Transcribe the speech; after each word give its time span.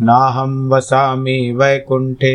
नाहं 0.00 0.68
वसामि 0.68 1.54
वैकुण्ठे 1.56 2.34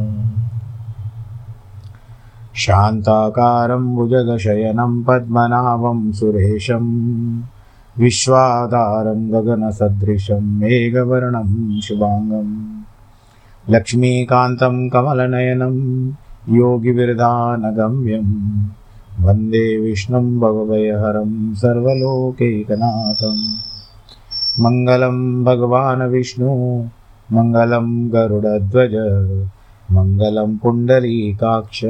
शान्ताकारं 2.55 3.83
भुजगशयनं 3.95 5.01
पद्मनाभं 5.03 6.11
सुरेशं 6.11 6.85
विश्वाधारं 7.99 9.21
गगनसदृशं 9.33 10.43
मेघवर्णं 10.59 11.79
शुभाङ्गं 11.85 12.49
लक्ष्मीकान्तं 13.73 14.87
कमलनयनं 14.89 15.75
योगिविरधानगम्यं 16.57 18.27
वन्दे 19.25 19.65
विष्णुं 19.81 20.25
भवभयहरं 20.39 21.31
सर्वलोकैकनाथं 21.61 23.37
मङ्गलं 24.63 25.43
भगवान् 25.43 26.09
विष्णु 26.11 26.51
मङ्गलं 27.33 27.87
गरुडध्वज 28.13 28.95
मङ्गलं 29.91 30.57
पुण्डरीकाक्ष 30.57 31.83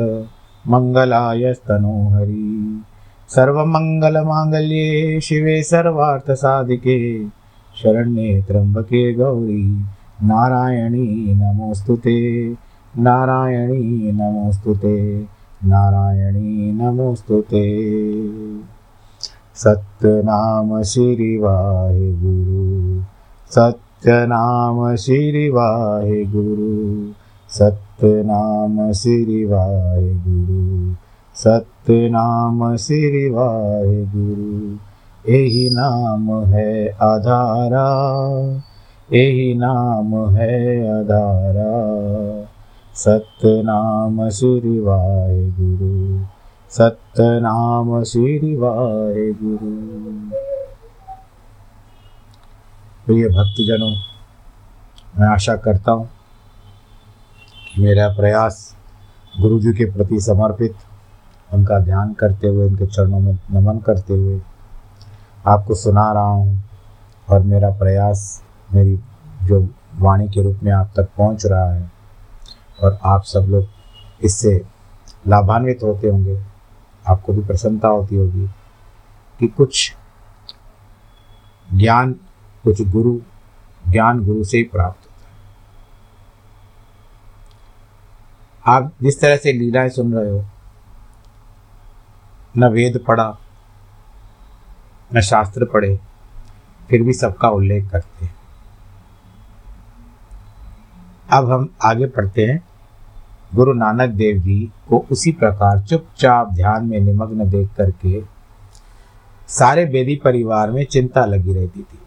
मङ्गलायस्तनोहरि 0.68 2.82
सर्वमङ्गलमाङ्गल्ये 3.28 5.22
शिवे 5.22 5.64
सर्वार्थसाधिके। 5.64 7.28
शरण्ये 7.76 8.42
त्र्यम्बके 8.42 9.14
गौरी। 9.14 9.86
नारायणी 10.24 11.34
नमोऽस्तु 11.34 11.96
ते। 11.96 12.56
नारायणी 12.98 14.12
नमोऽस्तु 14.12 14.76
ते। 14.76 15.26
नारायणी 15.66 16.72
नमोऽस्तु 16.72 17.42
ते। 17.42 17.92
सत्यनाम 19.56 20.82
श्री 20.82 21.38
वाहेगुरु 21.38 23.04
सत्यनाम 23.52 24.96
श्री 24.96 25.50
वाहेगुरु 25.50 27.14
सत्यनाम 27.52 28.92
श्री 28.92 29.46
वाहे 29.46 29.72
वाहेगुरु 29.72 30.96
सत्यनाम 31.36 32.78
श्री 32.78 33.30
वाहेगुरु 33.30 34.78
यही 35.34 35.70
नाम 35.70 36.54
है 36.54 36.88
आधारा। 36.88 37.88
यही 39.14 39.54
नाम 39.54 40.36
है 40.36 40.82
आधारा। 41.00 41.72
सत्यनाम 42.96 44.30
श्री 44.30 44.80
वाहेगुरु 44.80 46.26
सत्यनाम 46.70 48.04
श्री 48.04 48.56
वाहेगुरु 48.56 49.72
प्रिय 53.06 53.26
भक्तजनों, 53.26 53.96
मैं 55.20 55.28
आशा 55.28 55.56
करता 55.56 55.92
हूँ 55.92 56.10
मेरा 57.80 58.08
प्रयास 58.10 58.56
गुरु 59.40 59.60
जी 59.60 59.72
के 59.74 59.86
प्रति 59.92 60.20
समर्पित, 60.22 60.76
उनका 61.54 61.80
ध्यान 61.80 62.14
करते 62.14 62.48
हुए, 62.48 62.68
उनके 62.68 62.86
चरणों 62.86 63.20
में 63.20 63.34
नमन 63.52 63.80
करते 63.80 64.14
हुए 64.14 64.40
आपको 65.48 65.76
सुना 65.76 66.12
रहा 66.14 66.24
हूँ 66.24 66.64
और 67.30 67.44
मेरा 67.44 67.70
प्रयास 67.70 68.44
मेरी 68.74 69.00
जो 69.44 69.62
वाणी 69.96 70.28
के 70.30 70.44
रूप 70.44 70.60
में 70.64 70.72
आप 70.72 70.92
तक 70.98 71.10
पहुँच 71.18 71.46
रहा 71.46 71.72
है 71.72 71.92
और 72.84 73.00
आप 73.04 73.24
सब 73.24 73.46
लोग 73.50 73.68
इससे 74.24 74.62
लाभान्वित 75.28 75.84
होते 75.84 76.10
होंगे, 76.10 76.40
आपको 77.08 77.34
भी 77.34 77.42
प्रसन्नता 77.42 77.88
होती 77.88 78.16
होगी 78.16 78.48
कि 79.40 79.48
कुछ 79.48 79.94
ज्ञान, 81.74 82.14
कुछ 82.64 82.82
गुरु, 82.82 83.20
ज्ञान 83.90 84.24
गुरु 84.26 84.44
से 84.44 84.58
ही 84.58 84.64
प्राप्त 84.64 85.10
आप 88.66 88.92
जिस 89.04 89.20
तरह 89.22 89.38
से 89.38 89.52
लीलाएँ 89.54 89.90
सुन 89.90 90.14
रहे 90.14 90.30
हो, 90.30 90.44
न 92.58 92.66
वेद 92.66 93.04
पढ़ा, 93.08 93.38
न 95.16 95.22
शास्त्र 95.22 95.66
पढ़े, 95.66 96.00
फिर 96.90 97.04
भी 97.04 97.14
सबका 97.14 97.50
उल्लेख 97.50 97.90
करते 97.90 98.26
हैं। 98.26 98.36
अब 101.30 101.52
हम 101.52 101.70
आगे 101.84 102.06
पढ़ते 102.08 102.46
हैं। 102.46 102.64
गुरु 103.56 103.74
नानक 103.74 104.10
देव 104.10 104.38
जी 104.38 104.72
को 104.90 105.06
उसी 105.12 105.32
प्रकार 105.32 105.82
चुपचाप 105.82 106.52
ध्यान 106.52 106.86
में 106.86 107.00
निमग्न 107.00 107.50
देख 107.50 107.70
करके 107.78 108.22
सारे 109.48 109.86
बेदी 109.86 110.16
परिवार 110.16 110.72
में 110.72 110.86
चिंता 110.86 111.26
लगी 111.26 111.54
रहती 111.54 111.82
थी। 111.82 112.00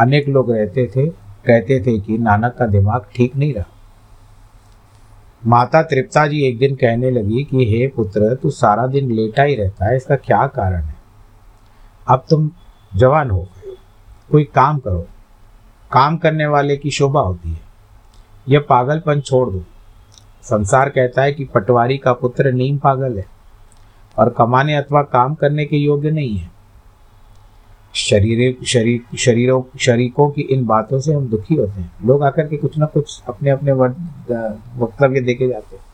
अनेक 0.00 0.28
लोग 0.28 0.52
रहते 0.52 0.86
थे, 0.86 1.06
कहते 1.46 1.80
थे 1.80 1.98
कि 2.00 2.18
नानक 2.18 2.56
का 2.58 2.66
दिमाग 2.66 3.06
ठीक 3.14 3.36
नहीं 3.36 3.54
रहा। 3.54 3.77
माता 5.46 5.82
तृप्ता 5.82 6.26
जी 6.26 6.42
एक 6.42 6.58
दिन 6.58 6.74
कहने 6.74 7.10
लगी 7.10 7.44
कि, 7.44 7.56
हे 7.56 7.88
पुत्र, 7.88 8.34
तू 8.34 8.50
सारा 8.50 8.86
दिन 8.86 9.10
लेटा 9.10 9.42
ही 9.42 9.54
रहता 9.54 9.86
है, 9.86 9.96
इसका 9.96 10.16
क्या 10.16 10.46
कारण 10.46 10.82
है? 10.82 10.94
अब 12.08 12.24
तुम 12.30 12.50
जवान 12.96 13.30
हो 13.30 13.42
गए 13.42 13.76
कोई 14.30 14.44
काम 14.44 14.78
करो। 14.78 15.06
काम 15.92 16.16
करने 16.16 16.46
वाले 16.46 16.76
की 16.76 16.90
शोभा 16.90 17.20
होती 17.20 17.52
है। 17.52 17.60
यह 18.48 18.60
पागलपन 18.68 19.20
छोड़ 19.20 19.50
दो। 19.50 19.64
संसार 20.42 20.88
कहता 20.88 21.22
है 21.22 21.32
कि 21.32 21.44
पटवारी 21.44 21.98
का 21.98 22.12
पुत्र 22.12 22.52
नीम 22.52 22.78
पागल 22.78 23.18
है 23.18 23.26
और 24.18 24.30
कमाने 24.30 24.76
अथवा 24.76 25.02
काम 25.02 25.34
करने 25.34 25.64
के 25.64 25.76
योग्य 25.76 26.10
नहीं 26.10 26.36
है। 26.36 26.57
शरीर 28.08 28.56
शरीर, 28.66 29.16
शरीरों, 29.18 29.62
शरीकों 29.78 30.28
की 30.30 30.42
इन 30.42 30.66
बातों 30.66 31.00
से 31.00 31.12
हम 31.12 31.26
दुखी 31.28 31.54
होते 31.54 31.80
हैं। 31.80 31.90
लोग 32.06 32.22
आकर 32.24 32.46
के 32.46 32.56
कुछ 32.56 32.78
ना 32.78 32.86
कुछ 32.86 33.22
अपने 33.28 33.50
अपने 33.50 33.72
वक्तव्य 33.72 35.20
देखे 35.20 35.48
जाते 35.48 35.76
हैं। 35.76 35.84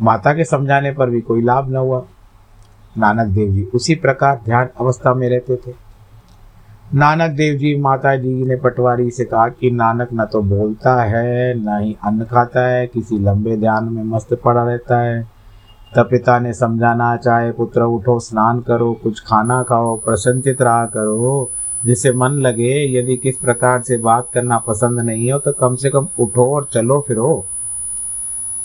माता 0.00 0.32
के 0.34 0.44
समझाने 0.44 0.92
पर 0.92 1.10
भी 1.10 1.20
कोई 1.20 1.42
लाभ 1.42 1.70
न 1.70 1.76
हुआ। 1.76 2.04
नानक 2.98 3.28
देव 3.28 3.52
जी 3.52 3.62
उसी 3.74 3.94
प्रकार 3.94 4.40
ध्यान 4.44 4.68
अवस्था 4.80 5.14
में 5.14 5.28
रहते 5.28 5.56
थे। 5.56 5.72
नानक 6.94 7.30
देव 7.30 7.54
जी 7.58 7.74
माता 7.76 8.14
जी 8.16 8.32
ने 8.44 8.56
पटवारी 8.56 9.10
से 9.10 9.24
कहा 9.24 9.48
कि 9.50 9.70
नानक 9.70 10.08
न 10.14 10.24
तो 10.24 10.42
बोलता 10.42 11.02
है, 11.02 11.54
न 11.54 11.78
ही 11.82 11.96
अन्न 12.04 12.24
खाता 12.24 12.66
है, 12.68 12.86
किसी 12.86 13.18
लंबे 13.18 13.56
ध्यान 13.56 13.84
में 13.84 14.02
मस्त 14.04 14.34
पड़ा 14.34 14.64
रहता 14.64 15.00
है। 15.00 15.33
तब 15.96 16.08
पिता 16.10 16.38
ने 16.38 16.52
समझाना, 16.52 17.16
चाहे 17.16 17.50
पुत्र, 17.52 17.82
उठो, 17.82 18.18
स्नान 18.20 18.60
करो, 18.60 18.92
कुछ 19.02 19.20
खाना 19.20 19.62
खाओ 19.62 19.96
प्रसन्नचित 19.96 20.62
रहा 20.62 20.86
करो। 20.86 21.50
जिससे 21.84 22.12
मन 22.12 22.30
लगे, 22.40 22.98
यदि 22.98 23.16
किस 23.16 23.36
प्रकार 23.36 23.82
से 23.82 23.96
बात 23.98 24.28
करना 24.34 24.58
पसंद 24.58 25.00
नहीं 25.00 25.32
हो 25.32 25.38
तो 25.38 25.52
कम 25.52 25.74
से 25.76 25.90
कम 25.90 26.08
उठो 26.18 26.54
और 26.54 26.68
चलो 26.72 27.04
फिरो। 27.08 27.44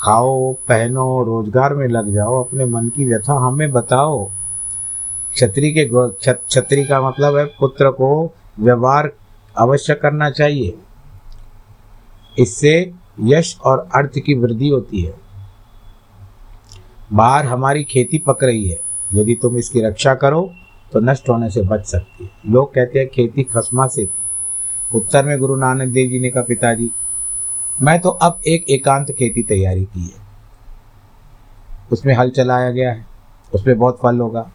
खाओ, 0.02 0.54
पहनो, 0.54 1.24
रोज़गार 1.24 1.74
में 1.74 1.88
लग 1.88 2.14
जाओ, 2.14 2.44
अपने 2.44 2.66
मन 2.66 2.90
की 2.90 3.06
व्यथा 3.06 3.34
हमें 3.34 3.72
बताओ। 3.72 4.26
क्षत्रि 5.34 5.72
के 5.72 5.90
क्षत्रि 5.92 6.86
का 6.86 7.02
मतलब 7.02 7.38
है, 7.38 7.46
पुत्र 7.46 7.92
को 7.92 8.34
व्यवहार 8.60 9.12
अवश्य 9.58 9.94
करना 9.94 10.30
चाहिए। 10.30 10.78
इससे 12.40 12.94
यश 13.20 13.58
और 13.66 13.88
अर्थ 13.96 14.20
की 14.26 14.34
वृद्धि 14.34 14.70
होती 14.70 15.02
है। 15.02 15.29
बाहर 17.14 17.46
हमारी 17.46 17.84
खेती 17.84 18.18
पक 18.18 18.44
रही 18.44 18.70
है। 18.70 18.80
यदि 19.14 19.36
तुम 19.36 19.58
इसकी 19.58 19.82
रक्षा 19.82 20.14
करो 20.16 20.54
तो 20.94 21.00
नष्ट 21.00 21.30
होने 21.30 21.50
से 21.50 21.62
बच 21.62 21.86
सकती 21.86 22.24
है। 22.24 22.52
लोग 22.52 22.74
कहते 22.74 23.00
हैं 23.00 23.08
खेती 23.08 23.44
खसमा 23.44 23.88
से 23.88 24.06
थी। 24.06 24.98
उत्तर 24.98 25.26
में 25.26 25.40
गुरु 25.40 25.56
नानक 25.56 25.94
देव 25.94 26.10
जी 26.10 26.20
ने 26.20 26.30
कहा, 26.30 26.44
पिताजी, 26.44 26.92
मैं 27.82 28.00
तो 28.00 28.10
अब 28.10 28.40
एक 28.48 28.66
एकांत 28.70 29.12
खेती 29.12 29.44
तैयारी 29.44 29.86
की 29.86 30.04
है। 30.04 30.30
उसमें 31.92 32.14
हल 32.14 32.30
चलाया 32.30 32.72
गया 32.72 32.92
है। 32.92 33.06
उसमें 33.54 33.78
बहुत 33.78 34.00
फल 34.04 34.20
होगा। 34.20 34.52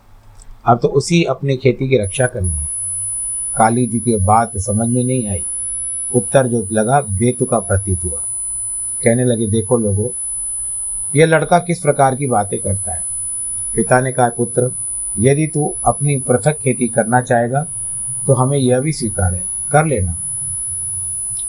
अब 0.67 0.79
तो 0.79 0.89
उसी 0.89 1.23
अपनी 1.25 1.56
खेती 1.56 1.89
की 1.89 1.99
रक्षा 1.99 2.27
करनी 2.27 2.51
है। 2.51 2.69
काली 3.56 3.87
जी 3.87 4.01
की 4.01 4.17
बात 4.17 4.59
समझ 4.59 4.89
में 4.89 5.05
नहीं 5.05 5.29
आई। 5.29 5.45
उत्तर 6.15 6.47
जो 6.47 6.69
लगा 6.73 7.01
बेतु 7.01 7.45
का 7.45 7.59
प्रतीत 7.59 8.05
हुआ। 8.05 8.23
कहने 9.05 9.25
लगे, 9.25 9.47
देखो 9.47 9.79
लोगों 9.79 10.09
यह 11.17 11.27
लड़का 11.27 11.59
किस 11.59 11.79
प्रकार 11.79 12.15
की 12.15 12.27
बातें 12.27 12.59
करता 12.59 12.93
है? 12.93 13.05
पिता 13.75 14.01
ने 14.01 14.13
कहा, 14.13 14.29
पुत्र, 14.29 14.73
यदि 15.19 15.47
तू 15.47 15.75
अपनी 15.85 16.17
पृथक 16.19 16.59
खेती 16.59 16.89
करना 16.89 17.21
चाहेगा 17.21 17.67
तो 18.27 18.35
हमें 18.35 18.59
यह 18.59 18.81
भी 18.81 18.93
स्वीकार 18.93 19.35
है। 19.35 19.45
कर 19.73 19.87
लेना। 19.87 20.17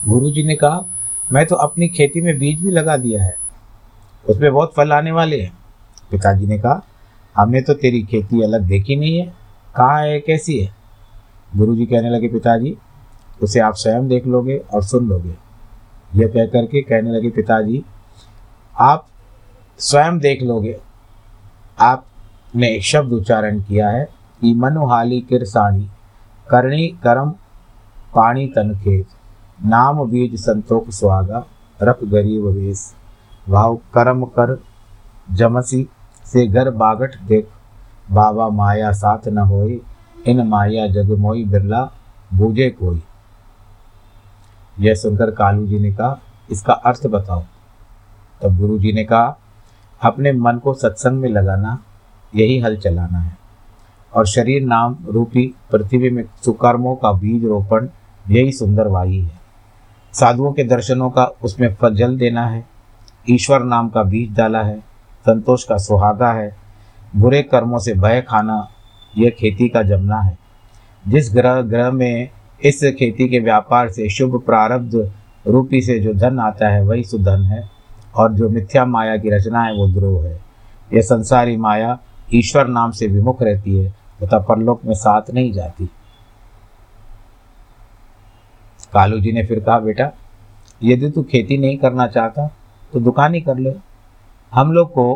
गुरु 0.07 0.31
जी 0.31 0.43
ने 0.43 0.55
कहा, 0.55 0.85
मैं 1.31 1.45
तो 1.45 1.55
अपनी 1.55 1.87
खेती 1.87 2.21
में 2.21 2.37
बीज 2.37 2.61
भी 2.61 2.71
लगा 2.71 2.97
दिया 2.97 3.23
है। 3.23 3.35
उसमें 4.29 4.53
बहुत 4.53 4.73
फल 4.77 4.91
आने 4.91 5.11
वाले 5.11 5.41
हैं। 5.41 5.53
पिताजी 6.11 6.47
ने 6.47 6.57
कहा, 6.57 6.85
हमने 7.37 7.61
तो 7.61 7.73
तेरी 7.73 8.03
खेती 8.03 8.43
अलग 8.43 8.61
देखी 8.61 8.95
नहीं 8.95 9.17
है। 9.17 9.33
कहाँ 9.75 10.01
है, 10.01 10.19
कैसी 10.19 10.59
है? 10.59 10.71
गुरु 11.57 11.75
जी 11.75 11.85
कहने 11.85 12.09
लगे, 12.09 12.27
पिताजी, 12.27 12.77
उसे 13.43 13.59
आप 13.59 13.73
स्वयं 13.75 14.07
देख 14.07 14.27
लोगे 14.27 14.57
और 14.57 14.83
सुन 14.83 15.07
लोगे। 15.07 15.35
यह 16.15 16.27
कह 16.27 16.45
करके 16.45 16.81
कहने 16.81 17.11
लगे, 17.11 17.29
पिताजी, 17.29 17.85
आप 18.79 19.07
स्वयं 19.79 20.17
देख 20.19 20.43
लोगे। 20.43 20.77
आपने 21.79 22.79
शब्द 22.81 23.13
उच्चारण 23.13 23.59
किया 23.61 23.89
है 23.89 24.05
कि 24.41 24.53
मनुहाली 24.53 25.19
किरसाणी, 25.21 25.89
करणी 26.47 26.87
करम 27.03 27.29
पानी 28.15 28.47
तन 28.47 28.73
खेत, 28.75 29.07
नाम 29.65 30.03
बीज 30.05 30.39
संतोख 30.39 30.89
सुहागा, 30.89 31.45
रख 31.79 32.03
गरीब 32.03 32.45
वेश। 32.45 32.93
भाव 33.49 33.75
करम 33.93 34.23
कर, 34.25 34.57
जमसी 35.31 35.87
से 36.25 36.47
घर 36.47 36.69
बागठ 36.69 37.17
देख। 37.17 37.49
बाबा 38.11 38.47
माया 38.49 38.91
साथ 38.91 39.27
न 39.27 39.37
होई 39.37 39.81
इन 40.27 40.41
माया 40.47 40.87
जग 40.87 41.11
मोई 41.19 41.43
बिरला, 41.45 41.83
बूझे 42.33 42.69
कोई। 42.69 43.01
यह 44.79 44.95
सुनकर 44.95 45.31
कालू 45.31 45.65
जी 45.67 45.79
ने 45.79 45.91
कहा, 45.91 46.19
इसका 46.51 46.73
अर्थ 46.73 47.07
बताओ। 47.07 47.43
तब 48.41 48.57
गुरु 48.57 48.77
जी 48.79 48.93
ने 48.93 49.03
कहा 49.03 49.37
अपने 50.01 50.31
मन 50.31 50.57
को 50.57 50.73
सत्संग 50.73 51.19
में 51.19 51.29
लगाना, 51.29 51.83
यही 52.35 52.59
हल 52.59 52.77
चलाना 52.77 53.19
है। 53.19 53.37
और 54.13 54.27
शरीर 54.27 54.61
नाम 54.61 54.97
रूपी 55.05 55.55
पृथ्वी 55.71 56.09
में 56.09 56.23
सुकर्मों 56.45 56.95
का 56.95 57.11
बीज 57.11 57.45
रोपण, 57.45 57.87
यही 58.29 58.51
सुंदर 58.51 58.87
वाही 58.87 59.21
है। 59.21 59.39
साधुओं 60.13 60.53
के 60.53 60.63
दर्शनों 60.63 61.09
का 61.09 61.23
उसमें 61.23 61.75
फल 61.75 62.17
देना 62.17 62.47
है। 62.47 62.67
ईश्वर 63.29 63.63
नाम 63.63 63.89
का 63.89 64.03
बीज 64.03 64.37
डाला 64.37 64.63
है, 64.63 64.79
संतोष 65.25 65.63
का 65.63 65.77
सुहागा 65.77 66.31
है। 66.31 66.57
बुरे 67.15 67.41
कर्मों 67.41 67.79
से 67.79 67.93
भय 67.93 68.21
खाना 68.21 68.67
यह 69.17 69.29
खेती 69.29 69.69
का 69.69 69.83
जमना 69.83 70.17
है। 70.17 70.37
जिस 71.07 71.33
ग्रह 71.33 71.61
ग्रह 71.61 71.91
में 71.91 72.29
इस 72.63 72.83
खेती 72.83 73.29
के 73.29 73.39
व्यापार 73.39 73.89
से 73.89 74.09
शुभ 74.09 74.41
प्रारब्ध 74.45 75.11
रूपी 75.47 75.81
से 75.81 75.99
जो 75.99 76.13
धन 76.13 76.39
आता 76.39 76.69
है, 76.69 76.83
वही 76.83 77.03
सुधन 77.03 77.43
है। 77.43 77.74
और 78.17 78.33
जो 78.33 78.49
मिथ्या 78.49 78.85
माया 78.85 79.17
की 79.17 79.29
रचना 79.29 79.63
है 79.63 79.73
वो 79.73 79.87
द्रोह 79.89 80.25
है। 80.25 80.39
यह 80.93 81.01
संसारी 81.01 81.57
माया 81.57 81.97
ईश्वर 82.33 82.67
नाम 82.67 82.91
से 82.91 83.07
विमुख 83.07 83.41
रहती 83.41 83.75
है, 83.75 83.89
तथा 84.23 84.39
परलोक 84.39 84.85
में 84.85 84.93
साथ 84.93 85.31
नहीं 85.33 85.51
जाती। 85.53 85.89
कालू 88.93 89.19
जी 89.19 89.31
ने 89.31 89.45
फिर 89.45 89.59
कहा, 89.59 89.79
बेटा, 89.79 90.11
यदि 90.83 91.09
तू 91.09 91.23
खेती 91.23 91.57
नहीं 91.57 91.77
करना 91.77 92.07
चाहता 92.07 92.47
तो 92.93 92.99
दुकान 92.99 93.33
ही 93.33 93.41
कर 93.41 93.57
ले। 93.57 93.73
हम 94.53 94.71
लोग 94.71 94.91
को 94.93 95.13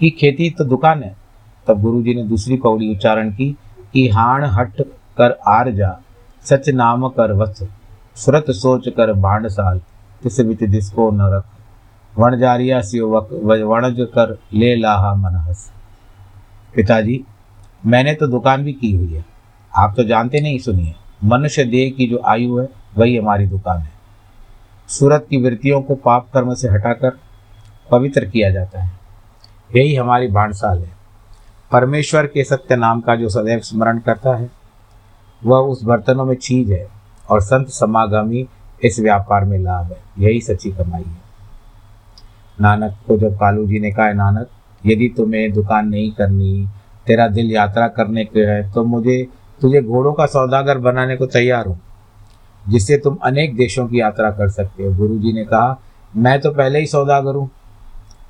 की 0.00 0.10
खेती 0.10 0.50
तो 0.50 0.64
दुकान 0.64 1.02
है। 1.02 1.14
तब 1.66 1.80
गुरु 1.82 2.02
जी 2.02 2.14
ने 2.14 2.22
दूसरी 2.22 2.56
कौड़ी 2.56 2.90
उच्चारण 2.94 3.30
की, 3.30 3.56
कि 3.92 4.08
हाण 4.08 4.44
हट 4.44 4.80
कर 5.18 5.38
आर 5.48 5.70
जा, 5.70 5.98
सच 6.44 6.68
नाम 6.68 7.08
कर 7.08 7.32
वस 7.32 7.62
सुरत 8.16 8.50
सोच 8.50 8.88
कर 8.88 9.12
भांड 9.12 9.48
साल, 9.48 9.80
तिस 10.22 10.40
बिच 10.40 10.62
दिसको 10.64 11.10
न 11.10 11.30
रख 11.34 11.44
वण 12.18 12.38
जारिया 12.38 12.80
सियो 12.80 13.08
वणज 13.68 13.96
कर 14.00 14.38
ले 14.54 14.76
लाहा 14.76 15.14
मन 15.14 15.36
हस 15.36 15.72
पिताजी, 16.74 17.24
मैंने 17.86 18.14
तो 18.14 18.26
दुकान 18.26 18.64
भी 18.64 18.72
की 18.72 18.92
हुई 18.92 19.14
है। 19.14 19.24
आप 19.76 19.94
तो 19.96 20.04
जानते 20.04 20.40
नहीं, 20.40 20.58
सुनिए। 20.58 20.94
मनुष्य 21.24 21.64
देह 21.64 21.90
की 21.90 22.06
जो 22.06 22.22
आयु 22.26 22.58
है, 22.58 22.68
वही 22.98 23.16
हमारी 23.16 23.46
दुकान 23.46 23.78
है। 23.78 23.90
सूरत 24.88 25.26
की 25.30 25.36
वृत्तियों 25.36 25.82
को 25.82 25.94
पाप 25.94 26.26
कर्म 26.34 26.54
से 26.54 26.68
हटाकर 26.68 27.18
पवित्र 27.90 28.24
किया 28.24 28.50
जाता 28.50 28.82
है। 28.82 28.92
यही 29.76 29.94
हमारी 29.94 30.28
भांडसाल 30.28 30.78
है। 30.78 30.90
परमेश्वर 31.72 32.26
के 32.26 32.44
सत्य 32.44 32.76
नाम 32.76 33.00
का 33.00 33.16
जो 33.16 33.28
सदैव 33.28 33.58
स्मरण 33.58 33.98
करता 33.98 34.36
है, 34.36 34.50
वह 35.44 35.58
उस 35.58 35.84
बर्तनों 35.84 36.24
में 36.24 36.36
चीज़ 36.36 36.72
है 36.72 36.88
और 37.30 37.40
संत 37.40 37.68
समागमी 37.68 38.48
इस 38.84 39.00
व्यापार 39.00 39.44
में 39.44 39.58
लाभ 39.58 39.86
है। 39.86 40.02
यही 40.18 40.40
सच्ची 40.40 40.70
कमाई 40.70 41.02
है। 41.02 41.23
नानक 42.58 42.96
को, 43.06 43.16
जब 43.16 43.34
कालू 43.34 43.66
जी 43.66 43.80
ने 43.80 43.90
कहा 43.92 44.12
नानक, 44.12 44.48
यदि 44.84 45.08
तुम्हें 45.16 45.52
दुकान 45.52 45.88
नहीं 45.88 46.10
करनी, 46.12 46.66
तेरा 47.06 47.26
दिल 47.28 47.50
यात्रा 47.52 47.88
करने 47.90 48.24
के 48.24 48.40
है 48.42 48.62
तो 48.72 48.84
मुझे, 48.84 49.26
तुझे 49.60 49.82
घोड़ों 49.82 50.12
का 50.12 50.26
सौदागर 50.26 50.78
बनाने 50.80 51.16
को 51.16 51.26
तैयार 51.28 51.66
हूँ, 51.66 51.78
जिससे 52.64 52.96
तुम 52.98 53.16
अनेक 53.24 53.56
देशों 53.56 53.86
की 53.88 54.00
यात्रा 54.00 54.30
कर 54.30 54.48
सकते 54.50 54.84
हो। 54.84 54.94
गुरु 54.96 55.18
जी 55.18 55.32
ने 55.32 55.44
कहा, 55.44 55.78
मैं 56.12 56.40
तो 56.40 56.50
पहले 56.52 56.78
ही 56.78 56.86
सौदागर 56.86 57.34
हूँ। 57.34 57.50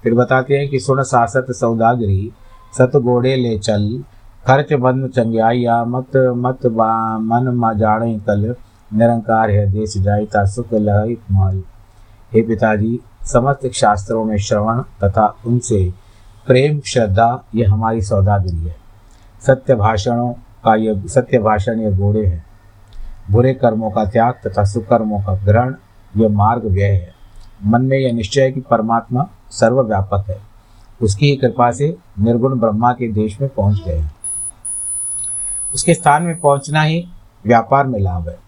फिर 0.03 0.15
बताते 0.15 0.57
हैं 0.57 0.69
कि 0.69 0.79
सुन 0.81 1.03
सासत 1.05 1.47
सौदागरी, 1.51 2.33
सत 2.73 2.97
घोड़े 2.97 3.35
ले 3.37 3.57
चल, 3.59 4.03
खर्च 4.45 4.73
बंद 4.75 5.09
चंग्याइया 5.11 5.83
मत 5.85 6.17
मत 6.37 6.67
बा, 6.69 7.19
मन 7.19 7.49
मा 7.55 7.73
कल, 7.75 8.55
निरंकार 8.91 9.51
है 9.51 9.67
देश 9.73 9.97
जायता, 9.99 10.45
सुख 10.47 10.73
लह 10.75 11.17
माल। 11.33 11.63
हे 12.33 12.43
पिताजी 12.43 12.99
समस्त 13.25 13.71
शास्त्रों 13.73 14.25
में 14.25 14.37
श्रवण 14.37 14.81
तथा 14.81 15.37
उनसे 15.47 15.95
प्रेम, 16.47 16.81
श्रद्धा, 16.81 17.45
ये 17.55 17.65
हमारी 17.65 18.03
सौदागरी 18.03 18.57
है। 18.57 18.77
सत्य 19.47 19.75
भाषणों 19.75 20.33
का 20.65 20.75
ये, 20.75 21.09
सत्य 21.09 21.39
भाषण 21.39 21.81
ये 21.81 21.93
घोड़े 21.93 22.27
हैं। 22.27 22.45
बुरे 23.31 23.55
कर्मों 23.55 23.91
का 23.91 24.05
त्याग 24.05 24.35
तथा 24.35 24.65
सुकर्मों 24.65 25.21
का 25.21 25.35
ग्रहण 25.45 25.75
यह 26.17 26.29
मार्ग 26.29 26.65
व्यय 26.65 26.93
है। 26.93 27.15
मन 27.65 27.83
में 27.83 27.99
यह 27.99 28.13
निश्चय 28.13 28.51
कि 28.51 28.61
परमात्मा 28.61 29.29
सर्वव्यापक 29.51 30.25
है। 30.31 30.41
उसकी 31.03 31.31
ही 31.31 31.37
कृपा 31.37 31.71
से 31.71 31.97
निर्गुण 32.21 32.61
ब्रह्मा 32.61 32.93
के 32.93 33.13
देश 33.13 33.41
में 33.41 33.51
पहुँच 33.51 33.83
गए 33.85 34.05
उसके 35.75 35.95
स्थान 35.95 36.23
में 36.23 36.41
पहुँचना 36.41 36.83
ही 36.83 37.09
व्यापार 37.47 37.87
में 37.87 38.01
लाभ 38.01 38.29
है। 38.29 38.39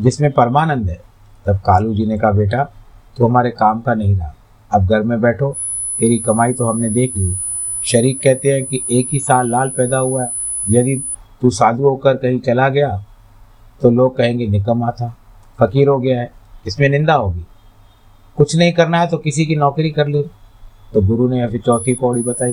जिसमें 0.00 0.32
परमानंद 0.32 0.90
है, 0.90 1.00
तब 1.46 1.56
कालू 1.56 1.94
जी 1.94 2.06
ने 2.06 2.18
कहा, 2.18 2.30
बेटा 2.30 2.68
तू 3.16 3.26
हमारे 3.26 3.50
काम 3.52 3.80
का 3.80 3.94
नहीं 3.94 4.16
रहा। 4.16 4.32
अब 4.70 4.86
घर 4.86 5.02
में 5.02 5.20
बैठो, 5.20 5.50
तेरी 5.98 6.18
कमाई 6.18 6.52
तो 6.52 6.68
हमने 6.68 6.90
देख 6.90 7.16
ली। 7.16 7.34
शरीक 7.84 8.20
कहते 8.20 8.52
हैं 8.52 8.64
कि 8.64 8.80
एक 8.90 9.08
ही 9.12 9.18
साल 9.20 9.50
लाल 9.50 9.68
पैदा 9.68 9.98
हुआ 9.98 10.22
है। 10.22 10.30
यदि 10.70 10.96
तू 11.42 11.50
साधु 11.52 11.82
होकर 11.82 12.16
कहीं 12.16 12.38
चला 12.40 12.68
गया 12.68 13.04
तो 13.80 13.90
लोग 13.90 14.16
कहेंगे 14.16 14.46
निकम्मा 14.48 14.90
था 14.90 15.14
फकीर 15.58 15.88
हो 15.88 15.98
गया 15.98 16.20
है, 16.20 16.30
इसमें 16.66 16.88
निंदा 16.88 17.14
होगी। 17.14 17.44
कुछ 18.38 18.56
नहीं 18.56 18.72
करना 18.72 19.00
है 19.00 19.06
तो 19.06 19.18
किसी 19.18 19.46
की 19.46 19.56
नौकरी 19.56 19.90
कर 19.90 20.06
ले। 20.06 20.22
तो 20.92 21.00
गुरु 21.02 21.28
ने 21.28 21.46
फिर 21.48 21.60
चौथी 21.60 21.94
पौड़ी 21.94 22.22
बताई 22.22 22.52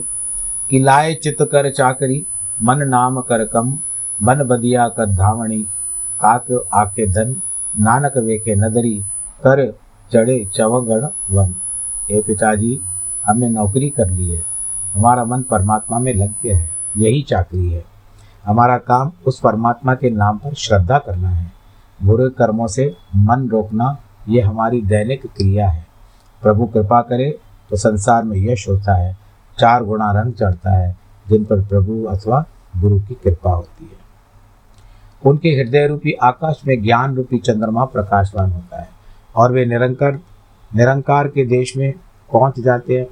कि 0.70 0.80
लाए 0.80 1.14
चित 1.14 1.38
कर 1.42 1.70
चाकरी, 1.72 2.26
मन 2.62 2.88
नाम 2.88 3.20
कर 3.22 3.46
कम, 3.46 3.78
बन 4.20 4.44
बदिया 4.44 4.88
कर 4.90 5.06
धावणी, 5.08 5.62
काक 6.22 6.52
आके 6.74 7.08
धन, 7.08 7.36
नानक 7.74 8.18
वेखे 8.18 8.56
नदरी, 8.56 8.98
कर 9.44 9.66
चढ़े 10.14 10.48
चवगण 10.54 11.08
वन। 11.36 11.56
हे 12.12 12.22
पिताजी, 12.22 12.82
हमने 13.26 13.50
नौकरी 13.50 13.90
कर 13.90 14.10
ली 14.10 14.30
है। 14.30 14.46
हमारा 14.96 15.24
मन 15.24 15.42
परमात्मा 15.42 16.00
में 16.00 16.14
लग 16.14 16.34
गया 16.44 16.58
है। 16.58 16.70
यही 16.98 17.22
चाकरी 17.22 17.74
है। 17.74 17.86
हमारा 18.46 18.78
काम 18.78 19.12
उस 19.28 19.40
परमात्मा 19.40 19.96
के 19.96 20.10
नाम 20.10 20.38
पर 20.38 20.54
श्रद्धा 20.54 21.00
करना 21.00 21.30
है। 21.30 21.52
बुरे 22.04 22.30
कर्मों 22.30 22.68
से 22.68 22.98
मन 23.16 23.50
रोकना, 23.50 23.98
ये 24.30 24.42
हमारी 24.42 24.82
दैनिक 24.82 25.22
क्रिया 25.22 25.70
है। 25.70 25.88
प्रभु 26.42 26.66
कृपा 26.66 27.02
करे 27.02 27.40
तो 27.70 27.76
संसार 27.76 28.24
में 28.24 28.38
यश 28.38 28.70
होता 28.70 28.96
है। 28.96 29.18
चार 29.60 29.84
गुणा 29.84 30.12
रंग 30.12 30.34
चढ़ता 30.34 30.72
है, 30.72 30.98
जिन 31.30 31.46
पर 31.46 31.62
प्रभु 31.66 32.04
अथवा 32.04 32.46
गुरु 32.78 33.00
की 33.00 33.14
कृपा 33.14 33.52
होती 33.52 33.86
है। 33.86 34.02
उनके 35.30 35.50
हृदय 35.50 35.88
रूपी 35.88 36.12
आकाश 36.12 36.62
में 36.68 36.84
ज्ञान 36.84 37.16
रूपी 37.16 37.38
चंद्रमा 37.38 37.86
प्रकाशवान 37.86 38.52
होता 38.52 38.82
है। 38.82 39.01
और 39.36 39.52
वे 39.52 39.66
निरंकर, 39.66 40.20
निरंकार 40.76 41.28
के 41.28 41.46
देश 41.46 41.78
में 41.78 41.94
पहुँच 42.34 42.60
जाते 42.60 42.98
हैं। 43.00 43.08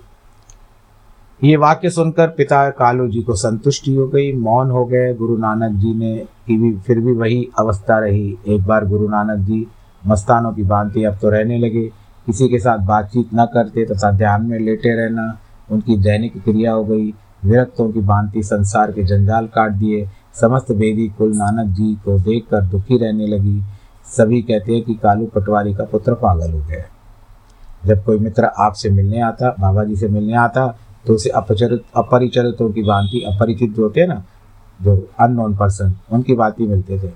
ये 1.44 1.58
वाक्य 1.58 1.90
सुनकर 1.90 2.28
पिता 2.28 2.70
कालू 2.70 3.08
जी 3.08 3.22
को 3.22 3.34
संतुष्टि 3.34 3.96
हो 3.96 4.08
गई, 4.08 4.34
मौन 4.34 4.72
हो 4.72 4.86
गए। 4.86 5.14
गुरु 5.14 5.38
नानक 5.38 5.72
जी 5.72 5.94
ने 5.94 6.18
की 6.18 6.58
भी, 6.58 6.78
फिर 6.78 7.00
भी 7.00 7.12
वही 7.12 7.50
अवस्था 7.60 8.00
रही। 8.00 8.38
एक 8.48 8.64
बार 8.64 8.86
गुरु 8.86 9.10
नानक 9.10 9.40
जी 9.40 9.68
मस्तानों 10.08 10.54
की 10.54 10.64
भांति 10.64 11.04
अब 11.04 11.18
तो 11.22 11.30
रहने 11.30 11.58
लगे। 11.58 11.92
किसी 12.26 12.50
के 12.50 12.60
साथ 12.60 12.78
बातचीत 12.78 13.30
न 13.34 13.46
करते 13.46 13.86
तथा 13.86 14.12
ध्यान 14.12 14.46
में 14.46 14.60
लेटे 14.60 14.96
रहना, 14.96 15.38
उनकी 15.72 15.98
दैनिक 15.98 16.44
क्रिया 16.44 16.72
हो 16.72 16.84
गई। 16.84 17.14
विरक्तों 17.46 17.92
की 17.92 18.00
भांति 18.00 18.44
संसार 18.44 18.92
के 18.92 19.04
जंजाल 19.04 19.48
काट 19.48 19.72
दिए। 19.72 20.08
समस्त 20.34 20.72
बेदी 20.72 21.08
कुल 21.08 21.32
नानक 21.36 21.68
जी 21.68 21.96
को 22.06 22.20
देखकर 22.20 22.62
दुखी 22.62 22.98
रहने 22.98 23.28
लगी। 23.28 23.62
सभी 24.10 24.42
कहते 24.42 24.74
हैं 24.74 24.84
कि 24.84 24.94
कालू 24.94 25.26
पटवारी 25.26 25.74
का 25.74 25.84
पुत्र 25.84 26.14
पागल 26.14 26.52
हो 26.52 26.60
गया 26.60 26.84
जब 27.86 28.04
कोई 28.06 28.20
मित्र 28.20 28.46
आपसे 28.60 28.90
मिलने 28.90 29.22
आता 29.22 29.50
बाबा 29.60 29.84
जी 29.84 29.96
से 29.96 30.08
मिलने 30.08 30.36
आता 30.38 30.68
तो 31.06 31.14
उसे 31.14 31.30
अपचरित, 31.30 31.84
अपरिचरितों 31.96 32.70
की 32.70 32.82
भांति 32.84 33.22
अपरिचित 33.28 33.76
जो 33.76 33.84
होते 33.84 34.02
हैं 34.02 34.08
ना, 34.08 34.24
जो 34.80 35.08
अननोन 35.20 35.56
पर्सन 35.56 35.94
उनकी 36.12 36.36
बात 36.36 36.60
ही 36.60 36.68
मिलते 36.68 37.00
थे। 37.00 37.12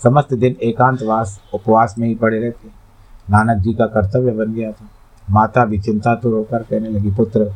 समस्त 0.00 0.32
दिन 0.34 0.56
एकांतवास, 0.62 1.40
उपवास 1.54 1.94
में 1.98 2.06
ही 2.08 2.14
पड़े 2.14 2.38
रहते 2.40 2.68
नानक 3.30 3.62
जी 3.62 3.74
का 3.74 3.86
कर्तव्य 3.86 4.32
बन 4.32 4.52
गया 4.54 4.70
था। 4.72 4.88
माता 5.28 5.64
भी 5.64 5.78
चिंता 5.78 6.14
तो 6.14 6.30
रोकर 6.30 6.62
कहने 6.62 6.88
लगी, 6.88 7.10
पुत्र, 7.10 7.52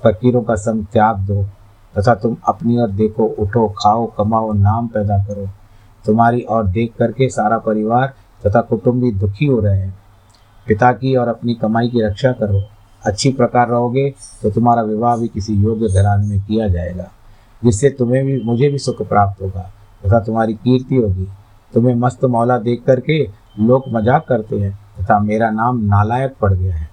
फकीरों 0.00 0.42
का 0.42 0.54
संग 0.54 0.84
त्याग 0.84 1.18
दो, 1.18 1.42
तथा 1.94 2.14
तुम 2.14 2.36
अपनी 2.48 2.80
ओर 2.80 2.90
देखो, 2.90 3.24
उठो, 3.24 3.68
खाओ, 3.78 4.06
कमाओ, 4.18 4.52
नाम 4.52 4.88
पैदा 4.88 5.18
करो। 5.18 5.48
तुम्हारी 6.04 6.40
और 6.40 6.66
देख 6.66 6.94
करके 6.98 7.28
सारा 7.28 7.58
परिवार 7.58 8.12
तथा 8.42 8.60
कुटुंब 8.62 9.10
दुखी 9.18 9.46
हो 9.46 9.58
रहे 9.60 9.78
हैं। 9.78 9.94
पिता 10.66 10.92
की 10.92 11.14
और 11.16 11.28
अपनी 11.28 11.54
कमाई 11.54 11.88
की 11.88 12.02
रक्षा 12.02 12.32
करो। 12.34 12.62
अच्छी 13.02 13.30
प्रकार 13.32 13.68
रहोगे 13.68 14.08
तो 14.42 14.50
तुम्हारा 14.50 14.82
विवाह 14.84 15.16
भी 15.16 15.28
किसी 15.28 15.54
योग्य 15.54 15.88
घराने 15.90 16.26
में 16.26 16.40
किया 16.40 16.68
जाएगा, 16.68 17.08
जिससे 17.62 17.90
तुम्हें 17.90 18.24
भी, 18.26 18.40
मुझे 18.42 18.68
भी 18.68 18.78
सुख 18.78 19.02
प्राप्त 19.02 19.42
होगा 19.42 19.70
तथा 20.02 20.20
तुम्हारी 20.20 20.54
कीर्ति 20.54 20.96
होगी। 20.96 21.26
तुम्हें 21.74 21.94
मस्त 21.96 22.24
मौला 22.26 22.58
देख 22.60 22.82
करके 22.84 23.22
लोग 23.60 23.84
मज़ाक 23.88 24.24
करते 24.28 24.58
हैं 24.58 24.72
तथा 24.98 25.18
मेरा 25.20 25.50
नाम 25.52 25.84
नालायक 25.86 26.34
पड़ 26.40 26.52
गया 26.52 26.74
है। 26.74 26.88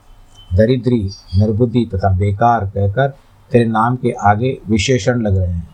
दरिद्री, 0.55 0.99
निर्बुद्धि 1.37 1.85
तथा 1.85 2.09
बेकार 2.17 2.65
कहकर 2.65 3.07
तेरे 3.51 3.65
नाम 3.67 3.95
के 3.95 4.11
आगे 4.23 4.57
विशेषण 4.69 5.21
लग 5.21 5.37
रहे 5.37 5.47
हैं। 5.47 5.67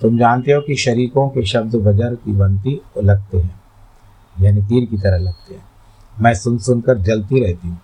तुम 0.00 0.18
जानते 0.18 0.52
हो 0.52 0.60
कि 0.60 0.76
शरीकों 0.76 1.28
के 1.28 1.46
शब्द 1.46 1.76
बजर 1.78 2.14
की 2.16 2.32
बनती 2.32 2.80
लगते 2.98 3.38
हैं। 3.38 3.61
यानी 4.40 4.62
तीर 4.62 4.86
की 4.86 4.96
तरह 4.96 5.18
लगते 5.18 5.54
हैं। 5.54 5.62
मैं 6.20 6.34
सुन 6.34 6.58
सुनकर 6.58 6.98
जलती 6.98 7.44
रहती 7.44 7.68
हूँ। 7.68 7.78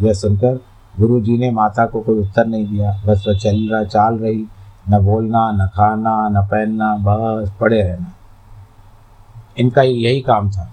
यह 0.00 0.12
सुनकर 0.12 0.60
गुरु 1.00 1.20
जी 1.20 1.38
ने 1.38 1.50
माता 1.50 1.86
को 1.86 2.00
कोई 2.00 2.18
उत्तर 2.18 2.46
नहीं 2.46 2.66
दिया। 2.66 3.02
बस 3.06 3.24
वह 3.28 3.34
चल 3.34 3.68
रहा, 3.72 3.84
चाल 3.84 4.14
रही। 4.18 4.46
न 4.88 4.98
बोलना, 4.98 5.52
न 5.52 5.66
खाना, 5.66 6.28
न 6.28 6.46
पहनना, 6.46 6.96
बस 6.96 7.52
पड़े 7.60 7.82
रहना। 7.82 8.12
इनका 9.58 9.82
यही 9.82 10.20
काम 10.20 10.50
था। 10.50 10.72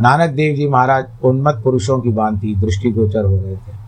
नानक 0.00 0.30
देव 0.30 0.56
जी 0.56 0.68
महाराज 0.68 1.06
उन्मत्त 1.24 1.58
पुरुषों 1.64 2.00
की 2.00 2.12
भांति 2.12 2.54
दृष्टिगोचर 2.54 3.24
हो 3.24 3.36
रहे 3.36 3.56
थे। 3.56 3.78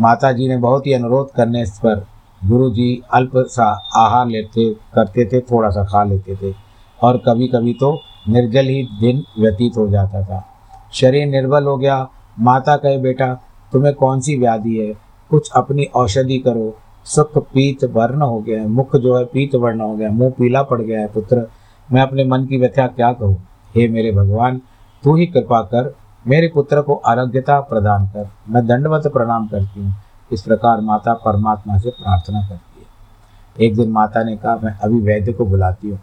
माता 0.00 0.32
जी 0.32 0.48
ने 0.48 0.56
बहुत 0.56 0.86
ही 0.86 0.92
अनुरोध 0.92 1.30
करने 1.36 1.64
पर 1.64 2.06
गुरु 2.44 2.70
जी 2.70 3.02
अल्प 3.12 3.32
सा 3.36 3.88
आहार 3.96 4.26
लेते, 4.26 4.74
करते 4.74 5.24
थे, 5.24 5.40
थोड़ा 5.40 5.70
सा 5.70 5.84
खा 5.84 6.04
लेते 6.04 6.36
थे। 6.36 6.54
और 7.02 7.16
कभी 7.16 7.48
कभी 7.48 7.74
तो 7.74 8.00
निर्जल 8.28 8.66
ही 8.66 8.88
दिन 9.00 9.24
व्यतीत 9.38 9.76
हो 9.76 9.88
जाता 9.88 10.22
था। 10.22 10.46
शरीर 10.92 11.26
निर्बल 11.26 11.64
हो 11.64 11.76
गया। 11.76 12.08
माता 12.40 12.76
कहे, 12.76 12.98
बेटा, 12.98 13.34
तुम्हें 13.72 13.94
कौन 13.94 14.20
सी 14.20 14.36
व्याधि 14.36 14.76
है? 14.76 14.94
कुछ 15.30 15.50
अपनी 15.50 15.84
औषधि 15.84 16.38
करो। 16.38 16.78
सुख 17.04 17.38
पीत 17.38 17.84
वर्ण 17.84 18.22
हो 18.22 18.40
गया 18.40 18.60
है। 18.60 18.68
मुख 18.68 18.96
जो 18.96 19.18
है 19.18 19.24
पीत 19.24 19.54
वर्ण 19.54 19.80
हो 19.80 19.96
गया 19.96 20.10
मुँह 20.10 20.30
पीला 20.30 20.62
पड़ 20.62 20.80
गया 20.80 21.00
है, 21.00 21.06
पुत्र। 21.06 21.48
मैं 21.92 22.02
अपने 22.02 22.24
मन 22.24 22.44
की 22.44 22.56
व्यथा 22.56 22.86
क्या 22.86 23.12
कहूँ? 23.12 23.42
हे 23.76 23.88
मेरे 23.88 24.12
भगवान, 24.12 24.60
तू 25.04 25.16
ही 25.16 25.26
कृपा 25.26 25.62
कर। 25.62 25.96
मेरे 26.26 26.48
पुत्र 26.54 26.82
को 26.82 26.94
आरोग्यता 26.94 27.60
प्रदान 27.60 28.06
कर। 28.06 28.28
मैं 28.48 28.66
दंडवत 28.66 29.06
प्रणाम 29.06 29.46
करती 29.46 29.84
हूँ। 29.84 29.94
इस 30.32 30.42
प्रकार 30.42 30.80
माता 30.80 31.14
परमात्मा 31.14 31.78
से 31.78 31.90
प्रार्थना 31.90 32.40
करती 32.48 32.80
है। 32.80 33.66
एक 33.66 33.76
दिन 33.76 33.90
माता 33.90 34.22
ने 34.22 34.36
कहा, 34.36 34.60
मैं 34.64 34.78
अभी 34.78 35.00
वैद्य 35.00 35.32
को 35.32 35.44
बुलाती 35.44 35.90
हूँ। 35.90 36.00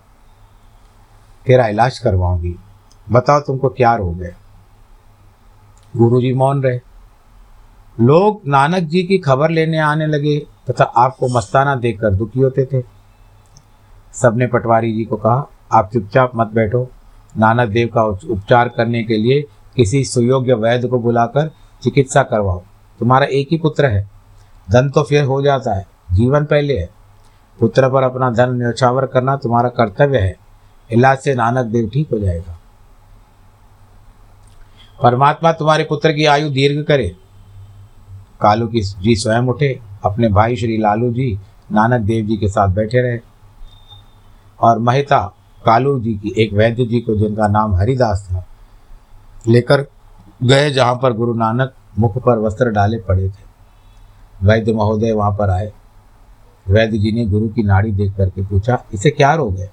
तेरा 1.49 1.67
इलाज 1.67 1.97
करवाऊँगी। 1.99 2.55
बताओ 3.07 3.39
तुमको 3.39 3.69
क्या 3.69 3.95
रोग 3.95 4.21
है? 4.23 4.35
गुरु 5.93 6.21
जी 6.21 6.33
मौन 6.33 6.61
रहे। 6.63 6.79
लोग 7.97 8.41
नानक 8.47 8.83
जी 8.83 9.01
की 9.03 9.17
खबर 9.17 9.49
लेने 9.49 9.77
आने 9.77 10.07
लगे 10.07 10.37
तथा 10.69 10.83
आपको 10.83 11.27
मस्ताना 11.27 11.75
देखकर 11.75 12.13
दुखी 12.13 12.39
होते 12.39 12.65
थे। 12.65 12.81
सबने 14.13 14.47
पटवारी 14.47 14.91
जी 14.93 15.05
को 15.05 15.15
कहा, 15.15 15.47
आप 15.71 15.89
चुपचाप 15.93 16.31
मत 16.35 16.47
बैठो। 16.47 16.87
नानक 17.37 17.69
देव 17.69 17.87
का 17.87 18.03
उपचार 18.03 18.69
करने 18.69 19.03
के 19.03 19.17
लिए 19.17 19.41
किसी 19.75 20.03
सुयोग्य 20.03 20.53
वैद्य 20.53 20.87
को 20.87 20.99
बुलाकर 20.99 21.49
चिकित्सा 21.83 22.23
करवाओ। 22.23 22.61
तुम्हारा 22.99 23.25
एक 23.25 23.47
ही 23.51 23.57
पुत्र 23.57 23.85
है। 23.85 24.07
धन 24.67 24.89
तो 24.89 25.03
फिर 25.03 25.23
हो 25.23 25.41
जाता 25.41 25.73
है, 25.73 25.85
जीवन 26.11 26.45
पहले 26.45 26.77
है। 26.79 26.89
पुत्र 27.59 27.89
पर 27.89 28.03
अपना 28.03 28.29
धन 28.31 28.55
न्यौछावर 28.55 29.05
करना 29.05 29.35
तुम्हारा 29.37 29.69
कर्तव्य 29.69 30.19
है। 30.19 30.35
इलाज 30.89 31.17
से 31.17 31.33
नानक 31.35 31.65
देव 31.65 31.89
ठीक 31.93 32.11
हो 32.11 32.19
जाएगा। 32.19 32.57
परमात्मा 34.99 35.51
तुम्हारे 35.51 35.83
पुत्र 35.83 36.11
की 36.13 36.25
आयु 36.25 36.49
दीर्घ 36.49 36.85
करे। 36.85 37.07
कालू 38.41 38.67
की 38.67 38.81
जी 38.81 39.15
स्वयं 39.15 39.47
उठे। 39.47 39.79
अपने 40.05 40.27
भाई 40.29 40.55
श्री 40.55 40.77
लालू 40.77 41.11
जी 41.13 41.31
नानक 41.71 42.01
देव 42.01 42.25
जी 42.25 42.37
के 42.37 42.47
साथ 42.47 42.67
बैठे 42.67 43.01
रहे। 43.01 43.19
और 44.59 44.79
महिता 44.79 45.19
कालू 45.65 45.99
जी 45.99 46.13
की 46.13 46.33
एक 46.37 46.53
वैद्य 46.53 46.85
जी 46.85 46.99
को 46.99 47.15
जिनका 47.15 47.47
नाम 47.47 47.75
हरिदास 47.75 48.27
था, 48.27 48.43
लेकर 49.47 49.85
गए 50.43 50.69
जहाँ 50.71 50.95
पर 50.95 51.13
गुरु 51.13 51.33
नानक 51.33 51.73
मुख 51.99 52.17
पर 52.17 52.37
वस्त्र 52.37 52.69
डाले 52.69 52.97
पड़े 52.99 53.27
थे। 53.29 53.47
वैद्य 54.41 54.73
महोदय 54.73 55.11
वहाँ 55.11 55.31
पर 55.31 55.49
आए। 55.49 55.71
वैद्य 56.65 56.97
जी 56.97 57.11
ने 57.11 57.25
गुरु 57.25 57.49
की 57.49 57.63
नाड़ी 57.63 57.91
देख 57.91 58.15
करके 58.17 58.45
पूछा, 58.45 58.83
इसे 58.93 59.09
क्या 59.11 59.33
रोग 59.33 59.57
है? 59.57 59.71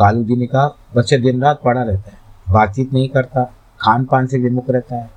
कालू 0.00 0.22
जी 0.24 0.36
ने 0.36 0.46
कहा, 0.46 0.66
बच्चे 0.96 1.18
दिन 1.18 1.42
रात 1.42 1.60
पड़ा 1.64 1.82
रहता 1.82 2.10
है, 2.10 2.18
बातचीत 2.50 2.92
नहीं 2.92 3.08
करता 3.08 3.44
खान 3.80 4.04
पान 4.04 4.26
से 4.26 4.38
विमुख 4.38 4.70
रहता 4.70 4.96
है, 4.96 5.10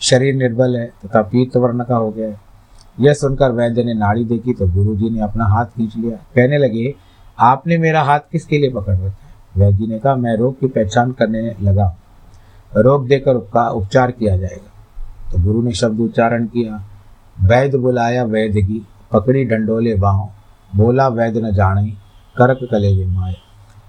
शरीर 0.00 0.34
निर्बल 0.34 0.76
है, 0.76 0.86
तथा 1.04 1.22
पीत 1.22 1.56
वर्ण 1.56 1.84
का 1.84 1.96
हो 1.96 2.10
गया 2.10 2.28
है। 2.28 2.40
यह 3.00 3.14
सुनकर 3.14 3.52
वैद्य 3.52 3.84
ने 3.84 3.94
नाड़ी 3.94 4.24
देखी 4.24 4.52
तो 4.52 4.66
गुरु 4.66 4.94
जी 4.96 5.10
ने 5.10 5.20
अपना 5.20 5.44
हाथ 5.44 5.64
खींच 5.66 5.96
लिया। 5.96 6.16
कहने 6.34 6.58
लगे, 6.58 6.94
आपने 7.38 7.78
मेरा 7.78 8.02
हाथ 8.02 8.20
किसके 8.32 8.58
लिए 8.58 8.70
पकड़ 8.70 8.94
रखा 8.94 9.06
है? 9.06 9.34
वैद्य 9.56 9.86
ने 9.86 9.98
कहा, 9.98 10.14
मैं 10.14 10.36
रोग 10.36 10.58
की 10.60 10.66
पहचान 10.66 11.12
करने 11.12 11.54
लगा 11.62 11.96
रोग 12.76 13.06
देकर 13.08 13.34
उसका 13.34 13.68
उपचार 13.68 14.10
किया 14.10 14.36
जाएगा। 14.36 15.32
तो 15.32 15.42
गुरु 15.44 15.62
ने 15.62 15.72
शब्द 15.72 16.00
उच्चारण 16.00 16.46
किया, 16.46 16.82
वैद्य 17.42 17.78
बुलाया 17.78 18.24
वैद्य 18.24 18.62
की, 18.62 18.86
पकड़ी 19.12 19.44
डंडोले 19.44 19.94
बाहों, 19.94 20.28
बोला 20.76 21.08
वैद्य 21.08 21.40
न 21.40 21.52
जाने, 21.52 21.90
करक 22.36 22.58
कले 22.70 23.06
माए। 23.06 23.34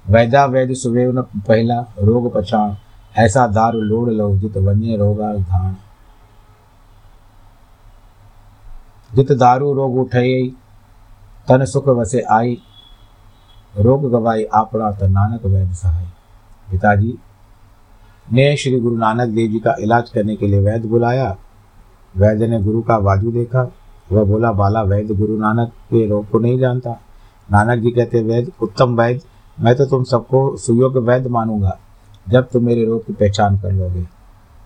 वैदा 0.09 0.45
वैद्य 0.45 1.11
न 1.11 1.21
पहला 1.37 1.79
रोग 1.99 2.33
पछाण, 2.33 2.73
ऐसा 3.15 3.45
दारू 3.49 3.81
लोड़ 3.81 4.09
लो 4.09 4.29
जित 4.37 4.57
वन्य 4.57 4.95
रोगा 4.97 5.33
जित 9.11 9.31
दारू 9.33 9.73
रोग 9.73 9.97
उठई, 9.97 10.49
तन 11.47 11.65
सुख 11.65 11.87
वसे 11.89 12.21
आई। 12.31 12.57
रोग 13.75 14.09
गवाई 14.11 14.43
आपड़ा 14.53 14.91
तो 14.91 15.07
नानक 15.09 15.45
वैद्य 15.45 15.73
सहाय 15.73 16.05
पिताजी, 16.67 17.17
ने 18.27 18.55
श्री 18.57 18.79
गुरु 18.79 18.97
नानक 18.97 19.29
देव 19.29 19.51
जी 19.51 19.59
का 19.59 19.75
इलाज 19.79 20.09
करने 20.09 20.35
के 20.35 20.47
लिए 20.47 20.59
वैद्य 20.61 20.87
बुलाया। 20.87 21.35
वैद्य 22.15 22.47
ने 22.47 22.61
गुरु 22.61 22.81
का 22.81 22.99
बाजू 22.99 23.31
देखा। 23.31 23.71
वह 24.11 24.23
बोला, 24.23 24.51
बाला 24.51 24.81
वैद्य 24.83 25.15
गुरु 25.15 25.37
नानक 25.37 25.69
के 25.89 26.05
रोग 26.07 26.29
को 26.29 26.39
नहीं 26.39 26.59
जानता। 26.59 26.91
नानक 27.49 27.81
जी 27.83 27.91
कहते 27.91 28.21
वैद्य 28.23 28.51
उत्तम 28.61 28.95
वैद्य 28.95 29.21
मैं 29.59 29.75
तो 29.75 29.85
तुम 29.85 30.03
सबको 30.03 30.55
सुयोग्य 30.57 30.99
वैद्य 30.99 31.29
मानूँगा, 31.29 31.77
जब 32.27 32.47
तुम 32.49 32.63
मेरे 32.65 32.85
रोग 32.85 33.05
की 33.05 33.13
पहचान 33.13 33.57
कर 33.59 33.71
लोगे। 33.71 34.05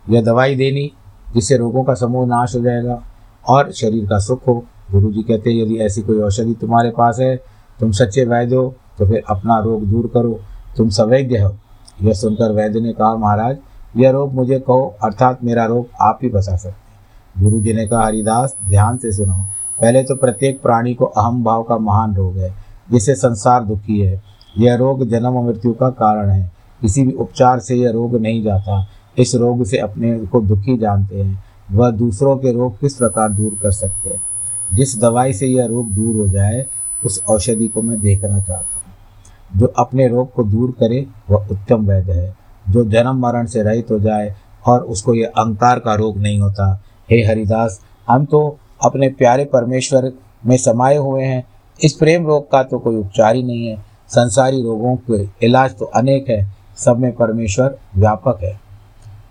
यह 0.09 0.21
दवाई 0.23 0.55
देनी, 0.55 0.91
जिससे 1.33 1.57
रोगों 1.57 1.83
का 1.83 1.93
समूह 1.93 2.25
नाश 2.27 2.55
हो 2.55 2.61
जाएगा 2.61 3.01
और 3.45 3.71
शरीर 3.71 4.05
का 4.07 4.19
सुख 4.19 4.47
हो। 4.47 4.53
गुरु 4.91 5.11
जी 5.11 5.21
कहते 5.21 5.49
हैं, 5.49 5.57
यदि 5.57 5.77
ऐसी 5.77 6.01
कोई 6.01 6.19
औषधि 6.19 6.53
तुम्हारे 6.53 6.91
पास 6.91 7.19
है, 7.19 7.35
तुम 7.79 7.91
सच्चे 7.91 8.25
वैद्य 8.25 8.55
हो 8.55 8.73
तो 8.99 9.05
फिर 9.05 9.23
अपना 9.29 9.57
रोग 9.59 9.85
दूर 9.85 10.07
करो। 10.13 10.39
तुम 10.77 10.89
सवैद्य 10.89 11.39
हो। 11.39 11.51
यह 12.01 12.13
सुनकर 12.13 12.51
वैद्य 12.51 12.79
ने 12.79 12.91
कहा, 12.93 13.15
महाराज, 13.15 13.57
यह 13.97 14.11
रोग 14.11 14.33
मुझे 14.33 14.59
कहो, 14.59 14.95
अर्थात 15.03 15.43
मेरा 15.43 15.65
रोग 15.65 15.87
आप 16.01 16.19
ही 16.23 16.29
बचा 16.29 16.55
सकते 16.55 17.41
गुरु 17.41 17.59
जी 17.59 17.73
ने 17.73 17.85
कहा, 17.87 18.05
हरिदास, 18.05 18.55
ध्यान 18.69 18.97
से 18.97 19.11
सुनो। 19.11 19.33
पहले 19.79 20.03
तो 20.03 20.15
प्रत्येक 20.15 20.61
प्राणी 20.61 20.93
को 20.93 21.05
अहम 21.05 21.43
भाव 21.43 21.63
का 21.63 21.77
महान 21.77 22.15
रोग 22.15 22.37
है, 22.37 22.53
जिससे 22.91 23.15
संसार 23.15 23.63
दुखी 23.63 23.99
है। 23.99 24.21
यह 24.57 24.75
रोग 24.75 25.07
जन्म 25.07 25.47
मृत्यु 25.47 25.73
का 25.73 25.89
कारण 25.89 26.29
है। 26.29 26.51
किसी 26.81 27.03
भी 27.03 27.11
उपचार 27.11 27.59
से 27.59 27.75
यह 27.75 27.91
रोग 27.91 28.15
नहीं 28.15 28.43
जाता। 28.43 28.87
इस 29.17 29.35
रोग 29.35 29.65
से 29.65 29.77
अपने 29.77 30.19
को 30.19 30.41
दुखी 30.41 30.77
जानते 30.77 31.21
हैं। 31.21 31.43
वह 31.71 31.91
दूसरों 31.91 32.37
के 32.37 32.53
रोग 32.53 32.79
किस 32.79 32.95
प्रकार 32.95 33.29
दूर 33.29 33.57
कर 33.61 33.71
सकते 33.71 34.09
हैं? 34.09 34.21
जिस 34.73 35.01
दवाई 35.01 35.33
से 35.33 35.47
यह 35.47 35.65
रोग 35.65 35.89
दूर 35.89 36.15
हो 36.15 36.27
जाए, 36.27 36.65
उस 37.05 37.23
औषधि 37.27 37.67
को 37.67 37.81
मैं 37.81 37.99
देखना 37.99 38.39
चाहता 38.39 38.75
हूँ। 38.75 38.83
जो 39.59 39.65
अपने 39.65 40.07
रोग 40.07 40.33
को 40.33 40.43
दूर 40.43 40.71
करे, 40.71 41.07
वह 41.29 41.47
उत्तम 41.51 41.87
वैद्य 41.87 42.13
है। 42.13 42.37
जो 42.69 42.85
जन्म 42.85 43.15
मरण 43.15 43.45
से 43.45 43.63
रहित 43.63 43.91
हो 43.91 43.99
जाए 43.99 44.35
और 44.65 44.81
उसको 44.81 45.13
यह 45.13 45.27
अहंकार 45.27 45.79
का 45.79 45.95
रोग 45.95 46.17
नहीं 46.17 46.39
होता। 46.39 46.81
हे 47.11 47.25
हरिदास, 47.25 47.81
हम 48.09 48.25
तो 48.25 48.57
अपने 48.83 49.09
प्यारे 49.09 49.45
परमेश्वर 49.45 50.11
में 50.45 50.57
समाये 50.57 50.97
हुए 50.97 51.23
हैं। 51.23 51.43
इस 51.83 51.93
प्रेम 51.93 52.27
रोग 52.27 52.51
का 52.51 52.63
तो 52.63 52.79
कोई 52.79 52.95
उपचार 52.95 53.35
ही 53.35 53.43
नहीं 53.43 53.67
है। 53.67 53.92
संसारी 54.15 54.63
रोगों 54.63 54.95
के 54.95 55.45
इलाज 55.45 55.77
तो 55.77 55.85
अनेक 55.85 56.29
है, 56.29 56.53
सब 56.77 56.97
में 56.97 57.15
परमेश्वर 57.15 57.77
व्यापक 57.95 58.39
है। 58.43 58.59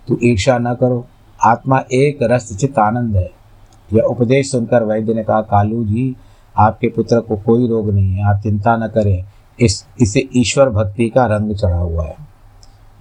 तू 0.09 0.19
ईर्षा 0.23 0.59
न 0.59 0.75
करो, 0.75 1.07
आत्मा 1.45 1.85
एक 1.93 2.19
रस 2.23 2.57
चित 2.57 2.79
आनंद 2.79 3.17
है। 3.17 3.31
यह 3.93 4.03
उपदेश 4.03 4.51
सुनकर 4.51 4.83
वैद्य 4.83 5.15
ने 5.15 5.25
कहा, 5.25 5.41
कालू 5.41 5.85
जी, 5.85 6.17
आपके 6.57 6.89
पुत्र 6.89 7.21
को 7.21 7.37
कोई 7.37 7.69
रोग 7.69 7.91
नहीं 7.91 8.13
है, 8.13 8.35
आप 8.35 8.41
चिंता 8.43 8.77
न 8.77 8.89
करें, 8.89 9.25
इस, 9.61 9.87
इसे 10.01 10.29
ईश्वर 10.37 10.71
भक्ति 10.71 11.09
का 11.09 11.27
रंग 11.27 11.55
चढ़ा 11.55 11.79
हुआ 11.79 12.05
है। 12.05 12.17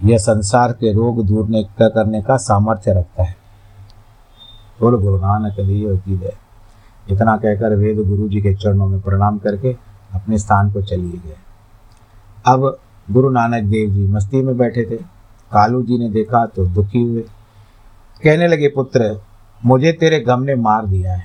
यह 0.04 0.18
संसार 0.18 0.72
के 0.72 0.94
रोग 0.94 1.26
दूर 1.26 1.48
करने 1.82 2.22
का 2.22 2.38
सामर्थ्य 2.38 2.94
रखता 2.94 3.24
है। 3.24 3.36
बोलो, 4.82 4.98
गुरु 4.98 5.18
नानक 5.18 5.54
देव 5.54 6.32
इतना 7.12 7.38
कहकर 7.38 7.76
वेद 7.76 7.98
गुरु 7.98 8.30
जी 8.30 8.42
के 8.42 8.54
चरणों 8.54 8.88
में 8.88 9.02
प्रणाम 9.02 9.38
करके 9.38 9.76
अपने 10.14 10.38
स्थान 10.38 10.72
को 10.72 10.82
चलिए 10.82 11.12
गए। 11.12 11.51
अब 12.46 12.78
गुरु 13.12 13.30
नानक 13.30 13.64
देव 13.64 13.90
जी 13.90 14.08
मस्ती 14.08 14.42
में 14.42 14.58
बैठे 14.58 14.84
थे। 14.84 14.96
कालू 15.52 15.82
जी 15.84 15.98
ने 15.98 16.10
देखा 16.10 16.46
तो 16.46 16.66
दुखी 16.66 17.02
हुए। 17.02 17.22
कहने 18.24 18.48
लगे, 18.48 18.68
पुत्र, 18.68 19.20
मुझे 19.66 19.92
तेरे 19.92 20.20
गम 20.20 20.44
ने 20.44 20.56
मार 20.56 20.86
दिया 20.86 21.14
है, 21.14 21.24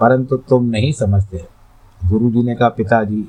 परंतु 0.00 0.36
तुम 0.36 0.64
नहीं 0.64 0.92
समझते। 0.92 1.44
गुरु 2.00 2.30
जी 2.30 2.42
ने 2.42 2.54
कहा, 2.54 2.68
पिताजी, 2.68 3.28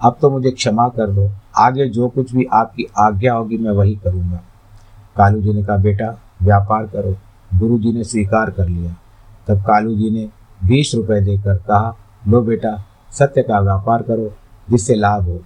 अब 0.00 0.16
तो 0.22 0.30
मुझे 0.30 0.50
क्षमा 0.50 0.88
कर 0.88 1.10
दो। 1.10 1.30
आगे 1.56 1.88
जो 1.88 2.08
कुछ 2.08 2.34
भी 2.34 2.44
आपकी 2.52 2.86
आज्ञा 2.98 3.34
होगी, 3.34 3.58
मैं 3.58 3.72
वही 3.72 3.94
करूँगा। 3.94 4.40
कालू 5.16 5.40
जी 5.40 5.52
ने 5.52 5.62
कहा, 5.64 5.76
बेटा, 5.76 6.18
व्यापार 6.42 6.86
करो। 6.86 7.16
गुरु 7.58 7.78
जी 7.78 7.92
ने 7.92 8.04
स्वीकार 8.04 8.50
कर 8.50 8.68
लिया। 8.68 8.94
तब 9.48 9.62
कालू 9.62 9.94
जी 9.96 10.10
ने 10.10 10.28
बीस 10.66 10.94
रुपए 10.94 11.20
देकर 11.20 11.56
कहा, 11.58 11.96
लो 12.28 12.40
बेटा, 12.40 12.84
सत्य 13.10 13.42
का 13.42 13.60
व्यापार 13.60 14.02
करो, 14.02 14.32
जिससे 14.70 14.94
लाभ 14.94 15.24
हो। 15.24 15.42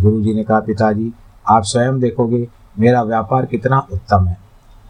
गुरु 0.00 0.20
जी 0.22 0.34
ने 0.34 0.44
कहा, 0.44 0.60
पिताजी, 0.60 1.12
आप 1.48 1.62
स्वयं 1.62 1.98
देखोगे 2.00 2.48
मेरा 2.78 3.02
व्यापार 3.02 3.46
कितना 3.46 3.78
उत्तम 3.92 4.26
है। 4.26 4.36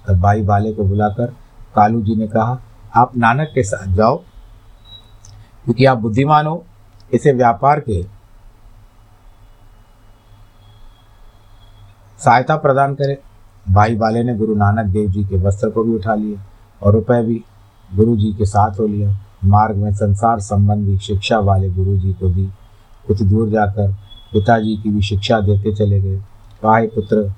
तब 0.09 0.21
भाई 0.21 0.43
बाले 0.43 0.73
को 0.73 0.85
बुलाकर 0.85 1.27
कालू 1.75 2.03
जी 2.03 2.17
ने 2.17 2.27
कहा, 2.29 2.61
आप 2.97 3.17
नानक 3.17 3.53
के 3.55 3.63
साथ 3.63 3.87
जाओ, 3.87 4.17
क्योंकि 5.65 5.85
आप 5.85 5.99
बुद्धिमान 5.99 6.47
हो, 6.47 6.65
इसे 7.15 7.33
व्यापार 7.33 7.81
के 7.81 8.03
सहायता 12.19 12.57
प्रदान 12.57 12.95
करें। 12.95 13.17
भाई 13.73 13.95
बाले 13.97 14.23
ने 14.23 14.35
गुरु 14.35 14.55
नानक 14.55 14.87
देव 14.87 15.11
जी 15.11 15.25
के 15.25 15.37
वस्त्र 15.37 15.71
को 15.71 15.85
भी 15.85 15.95
उठा 15.95 16.15
लिए 16.15 16.39
और 16.83 16.93
रुपए 16.93 17.23
भी 17.23 17.45
गुरु 17.95 18.17
जी 18.17 18.33
के 18.33 18.45
साथ 18.45 18.81
हो 18.81 18.87
लिया। 18.87 19.17
मार्ग 19.45 19.77
में 19.77 19.93
संसार 19.95 20.41
संबंधी 20.41 20.99
शिक्षा 20.99 21.39
वाले 21.39 21.71
गुरु 21.71 21.97
जी 21.97 22.13
को 22.13 22.29
भी 22.29 22.47
कुछ 23.07 23.23
दूर 23.23 23.49
जाकर 23.51 24.08
पिताजी 24.33 24.77
की 24.77 24.91
भी 24.91 25.03
शिक्षा 25.03 25.41
देते 25.41 25.75
चले 25.75 26.01
गए। 26.01 26.17
कहा 26.63 26.81
पुत्र, 26.95 27.33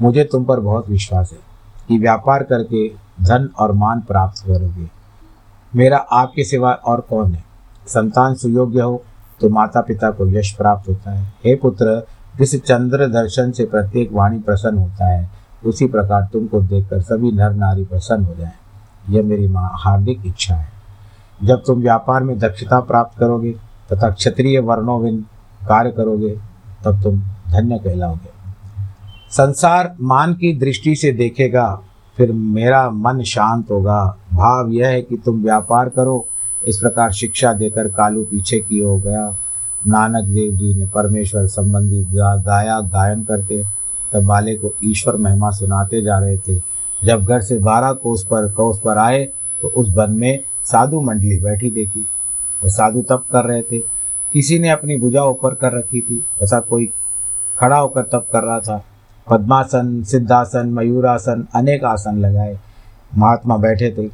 मुझे 0.00 0.24
तुम 0.24 0.44
पर 0.44 0.60
बहुत 0.60 0.88
विश्वास 0.88 1.32
है 1.32 1.38
कि 1.88 1.98
व्यापार 1.98 2.42
करके 2.42 2.88
धन 3.22 3.48
और 3.58 3.72
मान 3.72 4.00
प्राप्त 4.00 4.46
करोगे। 4.46 4.88
मेरा 5.76 5.96
आपके 5.96 6.44
सिवा 6.44 6.72
और 6.72 7.00
कौन 7.00 7.32
है? 7.32 7.44
संतान 7.86 8.34
सुयोग्य 8.34 8.80
हो 8.80 9.02
तो 9.40 9.48
माता 9.48 9.80
पिता 9.80 10.10
को 10.10 10.28
यश 10.28 10.52
प्राप्त 10.52 10.88
होता 10.88 11.10
है। 11.10 11.32
हे 11.44 11.54
पुत्र, 11.54 12.06
जिस 12.38 12.64
चंद्र 12.64 13.06
दर्शन 13.06 13.50
से 13.50 13.64
प्रत्येक 13.64 14.12
वाणी 14.12 14.38
प्रसन्न 14.38 14.78
होता 14.78 15.12
है, 15.12 15.30
उसी 15.66 15.86
प्रकार 15.86 16.28
तुमको 16.32 16.60
देखकर 16.60 17.00
सभी 17.00 17.32
नर 17.32 17.50
नारी 17.50 17.84
प्रसन्न 17.84 18.24
हो 18.24 18.34
जाए। 18.34 18.52
यह 19.10 19.22
मेरी 19.22 19.48
माँ 19.48 19.70
हार्दिक 19.74 20.22
इच्छा 20.26 20.54
है। 20.54 20.68
जब 21.44 21.62
तुम 21.66 21.80
व्यापार 21.80 22.22
में 22.22 22.38
दक्षता 22.38 22.80
प्राप्त 22.80 23.18
करोगे 23.18 23.52
तथा 23.92 24.10
क्षत्रिय 24.10 24.60
वर्णोविन 24.60 25.26
कार्य 25.68 25.90
करोगे 25.90 26.38
तब 26.84 27.02
तुम 27.02 27.18
धन्य 27.50 27.78
कहलाओगे। 27.78 28.30
संसार 29.30 29.94
मान 30.00 30.34
की 30.34 30.52
दृष्टि 30.58 30.94
से 30.94 31.12
देखेगा 31.12 31.80
फिर 32.16 32.32
मेरा 32.32 32.88
मन 32.90 33.22
शांत 33.22 33.70
होगा। 33.70 34.16
भाव 34.32 34.68
यह 34.68 34.88
है 34.88 35.02
कि 35.02 35.16
तुम 35.16 35.42
व्यापार 35.42 35.88
करो। 35.88 36.26
इस 36.66 36.76
प्रकार 36.76 37.12
शिक्षा 37.12 37.52
देकर 37.52 37.88
कालू 37.88 38.24
पीछे 38.24 38.58
की 38.58 38.78
हो 38.78 38.96
गया। 38.98 39.36
नानक 39.86 40.24
देव 40.24 40.56
जी 40.56 40.74
ने 40.74 40.86
परमेश्वर 40.86 41.46
संबंधी 41.46 42.04
गा, 42.04 42.36
गाया 42.36 42.80
गायन 42.80 43.24
करते। 43.24 43.64
तब 44.12 44.26
बाले 44.26 44.54
को 44.54 44.74
ईश्वर 44.84 45.16
महिमा 45.16 45.50
सुनाते 45.50 46.02
जा 46.02 46.18
रहे 46.18 46.36
थे। 46.38 46.60
जब 47.04 47.24
घर 47.24 47.40
से 47.40 47.58
बारह 47.58 47.92
कोस 47.92 48.24
पर 48.24 48.50
कोस 48.52 48.80
पर 48.80 48.98
आए 48.98 49.24
तो 49.62 49.68
उस 49.68 49.88
वन 49.88 50.10
में 50.10 50.38
साधु 50.64 51.00
मंडली 51.00 51.38
बैठी 51.38 51.70
देखी। 51.70 52.00
वो 52.64 52.70
साधु 52.70 53.02
तप 53.02 53.24
कर 53.32 53.44
रहे 53.44 53.62
थे। 53.62 53.78
किसी 54.32 54.58
ने 54.58 54.68
अपनी 54.68 54.96
भुजा 54.96 55.24
ऊपर 55.24 55.54
कर 55.54 55.72
रखी 55.72 56.00
थी। 56.00 56.24
ऐसा 56.42 56.60
कोई 56.60 56.90
खड़ा 57.58 57.76
होकर 57.76 58.02
तप 58.02 58.26
कर 58.32 58.42
रहा 58.42 58.60
था। 58.60 58.84
पद्मासन, 59.30 60.02
सिद्धासन, 60.02 60.66
मयूरासन, 60.66 61.46
अनेक 61.54 61.84
आसन 61.84 62.18
लगाए। 62.18 62.58
महात्मा 63.18 63.56
बैठे 63.56 63.94
थे। 63.98 64.10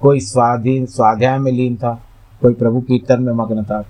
कोई 0.00 0.20
स्वाधीन, 0.20 0.86
स्वाध्याय 0.86 1.38
में 1.38 1.52
लीन 1.52 1.76
था। 1.76 2.00
कोई 2.42 2.54
प्रभु 2.54 2.80
कीर्तन 2.80 3.22
में 3.22 3.32
मग्न 3.32 3.64
था। 3.64 3.84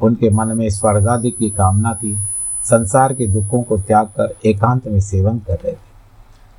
उनके 0.00 0.30
मन 0.30 0.48
में 0.48 0.70
स्वर्गादि 0.70 1.30
की 1.30 1.50
कामना 1.50 1.94
थी। 1.94 2.16
संसार 2.64 3.14
के 3.14 3.26
दुखों 3.26 3.62
को 3.62 3.78
त्याग 3.78 4.06
कर 4.06 4.34
एकांत 4.46 4.88
में 4.88 5.00
सेवन 5.00 5.38
कर 5.38 5.54
रहे 5.54 5.72
थे। 5.72 5.88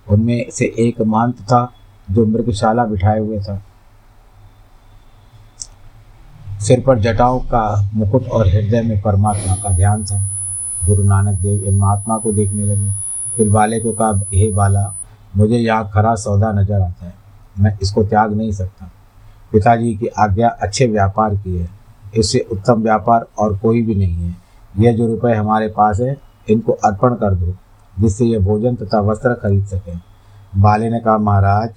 उनमें 0.09 0.45
से 0.51 0.65
एक 0.65 1.01
महंत 1.01 1.35
था 1.35 1.71
जो 2.11 2.25
मृगशाला 2.25 2.85
बिठाए 2.85 3.19
हुए 3.19 3.39
था। 3.39 3.63
सिर 6.59 6.83
पर 6.87 6.99
जटाओं 6.99 7.39
का 7.39 7.89
मुकुट 7.93 8.27
और 8.27 8.47
हृदय 8.47 8.81
में 8.81 9.01
परमात्मा 9.01 9.55
का 9.55 9.69
ध्यान 9.69 10.05
था। 10.05 10.21
गुरु 10.85 11.03
नानक 11.03 11.39
देव 11.39 11.63
इन 11.63 11.75
महात्मा 11.75 12.17
को 12.17 12.31
देखने 12.31 12.63
लगे। 12.63 12.91
फिर 13.37 13.49
बाले 13.49 13.79
को 13.79 13.91
कहा, 13.91 14.21
हे 14.33 14.51
बाला, 14.51 14.95
मुझे 15.37 15.57
यहाँ 15.57 15.89
खरा 15.93 16.15
सौदा 16.15 16.51
नज़र 16.51 16.81
आता 16.81 17.05
है। 17.05 17.13
मैं 17.59 17.77
इसको 17.81 18.03
त्याग 18.03 18.33
नहीं 18.33 18.51
सकता। 18.51 18.91
पिताजी 19.51 19.95
की 19.95 20.07
आज्ञा 20.07 20.47
अच्छे 20.47 20.87
व्यापार 20.87 21.35
की 21.35 21.57
है। 21.57 21.69
इससे 22.17 22.47
उत्तम 22.51 22.81
व्यापार 22.81 23.25
और 23.39 23.57
कोई 23.57 23.81
भी 23.81 23.95
नहीं 23.95 24.15
है। 24.15 24.35
यह 24.79 24.97
जो 24.97 25.07
रुपए 25.07 25.33
हमारे 25.33 25.67
पास 25.67 25.99
है, 25.99 26.17
इनको 26.49 26.71
अर्पण 26.71 27.13
कर 27.13 27.33
दो, 27.33 27.55
जिससे 27.99 28.25
ये 28.25 28.39
भोजन 28.39 28.75
तथा 28.75 28.99
वस्त्र 28.99 29.33
खरीद 29.33 29.65
सकें। 29.65 29.99
बाले 30.57 30.89
ने 30.89 30.99
कहा, 30.99 31.17
महाराज, 31.17 31.69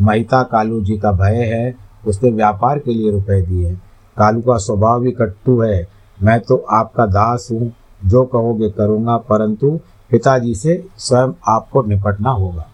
महिता 0.00 0.42
कालू 0.42 0.80
जी 0.80 0.98
का 0.98 1.12
भय 1.12 1.44
है, 1.44 1.74
उसने 2.06 2.30
व्यापार 2.30 2.78
के 2.78 2.94
लिए 2.94 3.10
रुपए 3.10 3.42
दिए 3.42 3.76
कालू 4.16 4.40
का 4.40 4.56
स्वभाव 4.56 5.00
भी 5.00 5.12
कट्टू 5.12 5.62
है। 5.62 5.88
मैं 6.22 6.40
तो 6.40 6.56
आपका 6.56 7.06
दास 7.06 7.48
हूँ, 7.52 7.72
जो 8.04 8.24
कहोगे 8.24 8.70
करूँगा, 8.70 9.16
परंतु 9.16 9.80
पिताजी 10.10 10.54
से 10.54 10.86
स्वयं 10.98 11.32
आपको 11.48 11.82
निपटना 11.82 12.30
होगा। 12.30 12.68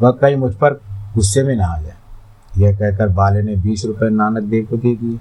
वह 0.00 0.10
कहीं 0.10 0.36
मुझ 0.36 0.54
पर 0.54 0.74
गुस्से 1.14 1.42
में 1.42 1.56
ना 1.56 1.66
आ 1.66 1.80
जाए। 1.80 1.94
यह 2.58 2.76
कहकर 2.76 3.08
बाले 3.08 3.42
ने 3.42 3.56
बीस 3.56 3.84
रुपये 3.84 4.10
नानक 4.10 4.42
देव 4.42 4.66
को 4.70 4.76
दे 4.76 4.94
दिए। 4.96 5.18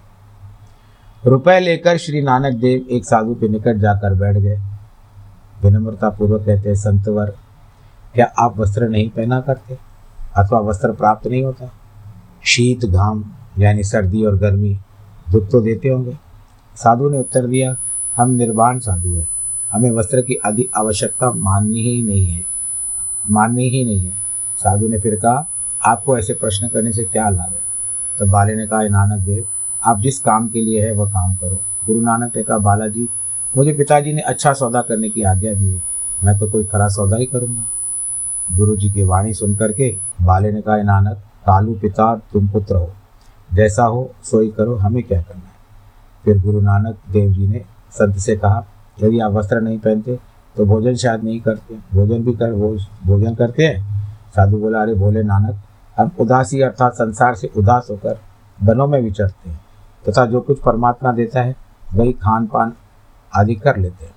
रुपए 1.30 1.60
लेकर 1.60 1.98
श्री 1.98 2.22
नानक 2.22 2.54
देव 2.54 2.88
एक 2.92 3.06
साधु 3.06 3.36
के 3.36 3.48
निकट 3.48 3.76
जाकर 3.78 4.14
बैठ 4.14 4.38
गए। 4.38 4.60
विनम्रता 5.64 6.10
पूर्वक 6.10 6.46
कहते, 6.46 6.76
संतवर, 6.76 7.34
क्या 8.14 8.34
आप 8.40 8.58
वस्त्र 8.58 8.90
नहीं 8.90 9.10
पहना 9.10 9.42
करते? 9.42 9.78
अथवा 10.38 10.60
वस्त्र 10.60 10.92
प्राप्त 10.92 11.28
नहीं 11.28 11.44
होता? 11.44 11.72
शीत 12.44 12.86
घाम 12.86 13.26
यानी 13.60 13.84
सर्दी 13.84 14.26
और 14.26 14.38
गर्मी 14.38 14.80
दुख 15.32 15.50
तो 15.50 15.62
देते 15.62 15.90
होंगे। 15.90 16.18
साधु 16.76 17.10
ने 17.10 17.20
उत्तर 17.20 17.48
दिया, 17.48 17.78
हम 18.16 18.30
निर्वाण 18.30 18.80
साधु 18.80 19.10
हैं। 19.10 19.30
हमें 19.72 19.92
वस्त्र 19.92 20.22
की 20.22 20.34
अधिक 20.34 20.70
आवश्यकता 20.78 21.32
माननी 21.32 21.82
ही 21.82 22.04
नहीं 22.04 22.26
है। 22.26 22.46
माननी 23.32 23.70
ही 23.70 23.86
नहीं 23.86 24.00
है। 24.00 24.14
साधु 24.58 24.88
ने 24.88 25.00
फिर 25.00 25.16
कहा, 25.16 25.48
आपको 25.86 26.18
ऐसे 26.18 26.34
प्रश्न 26.34 26.68
करने 26.68 26.92
से 26.92 27.04
क्या 27.04 27.30
लाभ 27.30 27.50
है? 27.50 27.62
तो 28.20 28.26
बाले 28.26 28.56
ने 28.56 28.68
कहा 28.68 28.84
नानक 28.84 29.22
देव, 29.22 29.48
आप 29.84 30.00
जिस 30.00 30.20
काम 30.20 30.50
के 30.50 30.62
लिए 30.62 30.86
है, 30.86 30.92
वह 30.92 31.10
काम 31.10 31.36
करो। 31.36 31.58
गुरु 31.86 32.02
नानक 32.02 32.32
ने 32.36 32.44
कहा, 32.44 32.58
बालाजी, 32.58 33.10
मुझे 33.58 33.74
पिताजी 33.74 34.14
ने 34.14 34.22
अच्छा 34.22 34.54
सौदा 34.54 34.82
करने 34.82 35.10
की 35.10 35.22
आज्ञा 35.22 35.54
दी 35.54 35.74
है। 35.74 35.84
मैं 36.24 36.38
तो 36.38 36.52
कोई 36.52 36.64
खरा 36.64 36.88
सौदा 36.88 37.18
ही 37.18 37.26
करूँगा। 37.26 37.64
गुरु 38.58 38.76
जी 38.76 38.90
की 38.90 39.04
वाणी 39.04 39.34
सुन 39.34 39.56
करके 39.56 39.98
बाले 40.22 40.52
ने 40.52 40.62
कहा 40.62 40.78
नानक, 40.78 41.18
कालू 41.18 41.74
पिता, 41.74 42.16
तुम 42.16 42.48
पुत्र 42.48 42.76
हो। 42.76 42.92
जैसा 43.50 43.84
हो 43.84 44.10
सोई 44.24 44.50
करो, 44.52 44.76
हमें 44.76 45.04
क्या 45.04 45.22
करना 45.22 45.40
है? 45.40 45.54
फिर 46.26 46.42
गुरु 46.42 46.62
नानक 46.62 46.98
देव 47.12 47.32
जी 47.34 47.48
ने 47.48 47.64
संत 47.92 48.16
से 48.16 48.36
कहा, 48.38 48.64
यदि 48.98 49.20
आप 49.20 49.32
वस्त्र 49.32 49.62
नहीं 49.62 49.80
पहनते 49.80 50.20
तो 50.56 50.66
भोजन 50.66 50.96
शायद 50.96 51.24
नहीं 51.24 51.40
करते। 51.42 51.76
भोजन 51.94 52.24
भी 52.24 52.34
कर 52.34 52.54
भोजन 53.06 53.36
करते 53.36 53.64
हैं? 53.64 53.84
साधु 54.36 54.58
बोला, 54.58 54.82
अरे 54.82 54.94
बोले 54.94 55.24
नानक, 55.24 55.60
हम 55.98 56.12
उदासी 56.20 56.62
अर्थात 56.62 56.94
संसार 56.94 57.36
से 57.36 57.50
उदास 57.58 57.88
होकर 57.92 58.20
वनों 58.60 58.88
में 58.88 59.02
विचरते 59.02 59.50
हैं, 59.50 59.60
तथा 60.06 60.26
जो 60.26 60.42
कुछ 60.42 60.60
परमात्मा 60.60 61.12
देता 61.12 61.42
है, 61.42 61.56
वही 61.94 62.14
खान 62.14 62.48
पान 62.48 62.74
आदि 63.34 63.56
कर 63.56 63.78
लेते 63.78 64.06
हैं। 64.06 64.14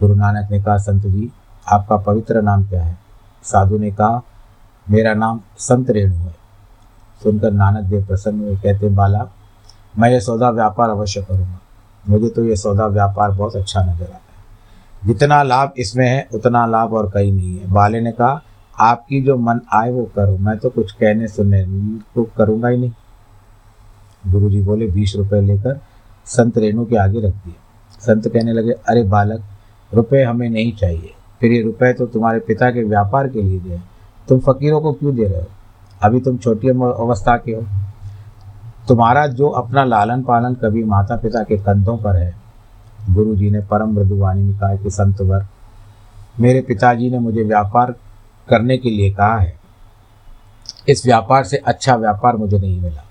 गुरु 0.00 0.14
नानक 0.14 0.50
ने 0.50 0.62
कहा, 0.62 0.76
संत 0.76 1.06
जी, 1.06 1.30
आपका 1.66 1.96
पवित्र 1.96 2.42
नाम 2.42 2.64
क्या 2.64 2.82
है? 2.82 2.96
साधु 3.44 3.78
ने 3.78 3.90
कहा, 3.90 4.22
मेरा 4.86 5.14
नाम 5.14 5.40
संत 5.58 5.90
रेणु 5.90 6.14
है। 6.14 6.34
सुनकर 7.22 7.50
नानक 7.50 7.84
देव 7.84 8.06
प्रसन्न 8.06 8.40
हुए, 8.40 8.56
कहते, 8.56 8.88
बाला, 8.88 9.28
मैं 9.98 10.10
ये 10.10 10.20
सौदा 10.20 10.50
व्यापार 10.50 10.90
अवश्य 10.90 11.22
करूँगा। 11.22 11.60
मुझे 12.08 12.28
तो 12.28 12.44
ये 12.44 12.56
सौदा 12.56 12.86
व्यापार 12.86 13.30
बहुत 13.30 13.56
अच्छा 13.56 13.82
नज़र 13.82 14.04
आता 14.04 14.14
है। 14.14 15.06
जितना 15.06 15.42
लाभ 15.42 15.72
इसमें 15.78 16.06
है, 16.06 16.28
उतना 16.34 16.66
लाभ 16.66 16.94
और 16.94 17.10
कहीं 17.10 17.32
नहीं 17.32 17.58
है। 17.58 17.70
बाले 17.70 18.00
ने 18.00 18.12
कहा, 18.12 18.42
आपकी 18.80 19.20
जो 19.20 19.36
मन 19.36 19.60
आए 19.72 19.90
वो 19.90 20.04
करो। 20.16 20.36
मैं 20.38 20.56
तो 20.58 20.70
कुछ 20.70 20.92
कहने 20.92 21.28
सुनने 21.28 21.62
तो 22.14 22.24
करूँगा 22.36 22.68
ही 22.68 22.78
नहीं। 22.78 22.92
गुरु 24.32 24.50
जी 24.50 24.60
बोले, 24.60 24.86
बीस 24.86 25.16
रुपये 25.16 25.40
लेकर 25.40 25.80
संत 26.26 26.58
रेणु 26.58 26.84
के 26.84 26.96
आगे 26.96 27.20
रख 27.20 27.32
दिए। 27.34 27.54
संत 28.00 28.28
कहने 28.28 28.52
लगे, 28.52 28.72
अरे 28.72 29.02
बालक, 29.02 29.42
रुपए 29.94 30.22
हमें 30.22 30.48
नहीं 30.50 30.72
चाहिए। 30.72 31.14
फिर 31.40 31.52
ये 31.52 31.62
रुपए 31.62 31.92
तो 31.92 32.06
तुम्हारे 32.06 32.38
पिता 32.38 32.70
के 32.70 32.82
व्यापार 32.82 33.28
के 33.28 33.42
लिए 33.42 33.58
दे 33.60 33.80
तुम 34.28 34.40
फकीरों 34.40 34.80
को 34.80 34.92
क्यों 34.92 35.14
दे 35.16 35.24
रहे 35.24 35.40
हो? 35.40 35.46
अभी 36.04 36.20
तुम 36.20 36.36
छोटी 36.38 36.68
अवस्था 36.68 37.36
के 37.36 37.52
हो। 37.52 37.62
तुम्हारा 38.88 39.26
जो 39.28 39.48
अपना 39.48 39.84
लालन 39.84 40.22
पालन 40.22 40.54
कभी 40.54 40.84
माता 40.84 41.16
पिता 41.16 41.42
के 41.42 41.56
कंधों 41.58 41.96
पर 41.96 42.16
है 42.16 42.34
गुरु 43.10 43.34
जी 43.36 43.50
ने 43.50 43.60
परम 43.60 43.92
मृदुवाणी 43.94 44.42
में 44.42 44.58
कहा 44.58 44.74
कि 44.76 44.90
संतवर 44.90 45.46
मेरे 46.40 46.60
पिताजी 46.60 47.10
ने 47.10 47.18
मुझे 47.18 47.42
व्यापार 47.42 47.94
करने 48.48 48.76
के 48.78 48.90
लिए 48.90 49.10
कहा 49.10 49.36
है। 49.38 49.54
इस 50.88 51.04
व्यापार 51.06 51.44
से 51.44 51.56
अच्छा 51.56 51.94
व्यापार 51.96 52.36
मुझे 52.36 52.58
नहीं 52.58 52.80
मिला। 52.80 53.02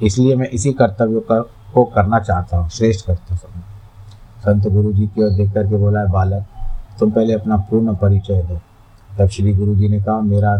इसलिए 0.00 0.36
मैं 0.36 0.48
इसी 0.48 0.72
कर्तव्य 0.72 1.20
कर, 1.20 1.40
को 1.74 1.84
करना 1.84 2.18
चाहता 2.20 2.56
हूँ 2.56 2.68
श्रेष्ठ 2.68 3.06
कर्तव्य। 3.06 3.62
संत 4.40 4.66
गुरु 4.68 4.92
जी 4.92 5.06
की 5.06 5.22
ओर 5.22 5.30
देख 5.30 5.52
करके 5.52 5.76
बोला 5.76 6.00
है 6.00 6.10
बालक 6.10 6.44
तुम 7.00 7.10
पहले 7.10 7.34
अपना 7.34 7.56
पूर्ण 7.70 7.94
परिचय 7.94 8.42
दो। 8.42 8.60
तब 9.10 9.28
श्री 9.28 9.52
गुरु 9.54 9.74
जी 9.76 9.88
ने 9.88 10.00
कहा 10.02 10.20
मेरा 10.22 10.56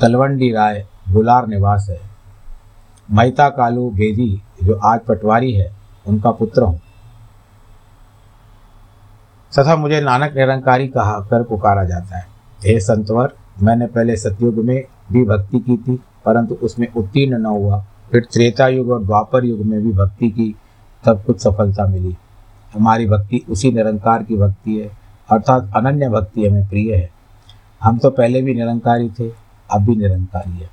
तलवंडी 0.00 0.52
राय 0.52 0.86
गुलार 1.10 1.46
निवास 1.46 1.86
है। 1.90 2.00
महिता 3.10 3.48
कालू 3.48 3.90
बेदी 3.90 4.42
जो 4.64 4.74
आज 4.74 5.00
पटवारी 5.00 5.52
है, 5.52 5.72
उनका 6.06 6.30
पुत्र 6.30 6.62
हूँ। 6.62 6.80
तथा 9.58 9.76
मुझे 9.76 10.00
नानक 10.00 10.36
निरंकारी 10.36 10.88
कहा, 10.88 11.20
कर 11.20 11.42
पुकारा 11.42 11.84
जाता 11.84 12.16
है। 12.16 12.26
हे 12.64 12.80
संतवर, 12.80 13.32
मैंने 13.62 13.86
पहले 13.86 14.16
सतयुग 14.16 14.54
में 14.54 14.84
भी 15.12 15.24
भक्ति 15.24 15.58
की 15.58 15.76
थी, 15.76 16.00
परंतु 16.24 16.54
उसमें 16.54 16.92
उत्तीर्ण 16.92 17.38
न 17.38 17.46
हुआ। 17.46 17.84
फिर 18.12 18.26
त्रेता 18.32 18.68
युग 18.68 18.90
और 18.90 19.04
द्वापर 19.04 19.44
युग 19.44 19.60
में 19.60 19.82
भी 19.82 19.92
भक्ति 19.92 20.30
की, 20.30 20.54
तब 21.04 21.22
कुछ 21.26 21.40
सफलता 21.40 21.86
मिली। 21.86 22.16
हमारी 22.74 23.06
भक्ति 23.06 23.44
उसी 23.48 23.72
निरंकार 23.72 24.22
की 24.22 24.36
भक्ति 24.36 24.76
है, 24.76 24.90
अर्थात 25.30 25.72
अनन्य 25.76 26.08
भक्ति 26.08 26.48
हमें 26.48 26.68
प्रिय 26.68 26.94
है। 26.94 27.10
हम 27.82 27.98
तो 27.98 28.10
पहले 28.10 28.42
भी 28.42 28.54
निरंकारी 28.54 29.10
थे 29.10 29.49
अब 29.72 29.82
भी 29.82 29.96
निरंकारी 29.96 30.50
है। 30.52 30.68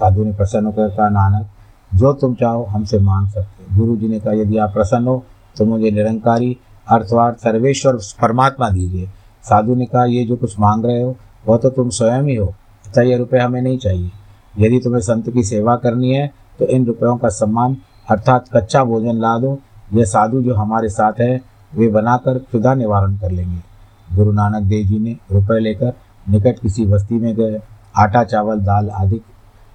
साधु 0.00 0.24
ने 0.24 0.32
प्रसन्न 0.32 0.66
होकर 0.66 0.88
कहा, 0.88 1.08
नानक, 1.08 1.46
जो 1.92 2.12
तुम 2.12 2.34
चाहो 2.34 2.64
हमसे 2.64 2.98
मांग 3.00 3.28
सकते 3.28 3.76
गुरु 3.76 3.96
जी 3.96 4.08
ने 4.08 4.20
कहा, 4.20 4.32
यदि 4.32 4.58
आप 4.58 4.72
प्रसन्न 4.72 5.06
हो 5.06 5.24
तो 5.56 5.64
मुझे 5.64 5.90
निरंकारी, 5.90 6.56
अर्थवार, 6.86 7.32
सर्वेश्वर, 7.34 7.98
परमात्मा 8.22 8.68
दीजिए। 8.70 9.08
साधु 9.44 9.74
ने 9.74 9.86
कहा, 9.86 10.04
ये 10.04 10.24
जो 10.24 10.36
कुछ 10.36 10.58
मांग 10.60 10.84
रहे 10.84 11.02
हो 11.02 11.16
वह 11.48 11.56
तो 11.56 11.70
तुम 11.70 11.88
स्वयं 11.90 12.22
ही 12.22 12.34
हो। 12.34 12.54
ये 12.98 13.16
रुपये 13.16 13.40
हमें 13.40 13.60
नहीं 13.62 13.78
चाहिए। 13.78 14.10
यदि 14.58 14.78
तुम्हें 14.78 15.00
संत 15.00 15.30
की 15.30 15.42
सेवा 15.42 15.76
करनी 15.76 16.10
है 16.10 16.26
तो 16.58 16.66
इन 16.66 16.86
रुपयों 16.86 17.16
का 17.16 17.28
सम्मान, 17.30 17.76
अर्थात 18.10 18.48
कच्चा 18.54 18.84
भोजन 18.84 19.16
ला 19.16 19.38
दो। 19.38 19.58
यह 19.94 20.04
साधु 20.04 20.42
जो 20.42 20.54
हमारे 20.54 20.88
साथ 20.88 21.20
है, 21.20 21.40
वे 21.74 21.88
बनाकर 21.88 22.38
क्षुदा 22.38 22.74
निवारण 22.74 23.16
कर 23.16 23.30
लेंगे। 23.30 24.16
गुरु 24.16 24.32
नानक 24.32 24.62
देव 24.62 24.86
जी 24.86 24.98
ने 24.98 25.16
रुपये 25.32 25.60
लेकर 25.60 25.92
निकट 26.26 26.58
किसी 26.58 26.86
बस्ती 26.86 27.18
में 27.18 27.34
गए। 27.34 27.60
आटा, 27.96 28.24
चावल, 28.24 28.60
दाल 28.60 28.90
आदि 28.90 29.20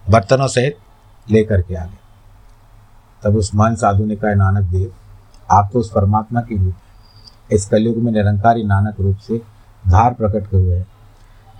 बर्तनों 0.10 0.47
सहित 0.47 0.78
लेकर 1.32 1.62
के 1.62 1.75
आ 1.75 1.86
गए 1.86 1.97
तब 3.23 3.36
उस 3.36 3.56
मन 3.56 3.75
साधु 3.75 4.06
ने 4.06 4.15
कहा, 4.15 4.34
नानक 4.34 4.63
देव 4.63 4.93
आप 5.51 5.69
तो 5.73 5.80
उस 5.80 5.91
परमात्मा 5.91 6.41
की 6.41 6.58
रूप, 6.58 6.73
इस 7.51 7.65
कलयुग 7.65 7.97
में 7.97 8.12
निरंकारी 8.12 8.63
नानक 8.63 9.01
रूप 9.01 9.17
से 9.17 9.38
धार 9.88 10.13
प्रकट 10.13 10.54
हुए 10.54 10.78
हैं। 10.78 10.88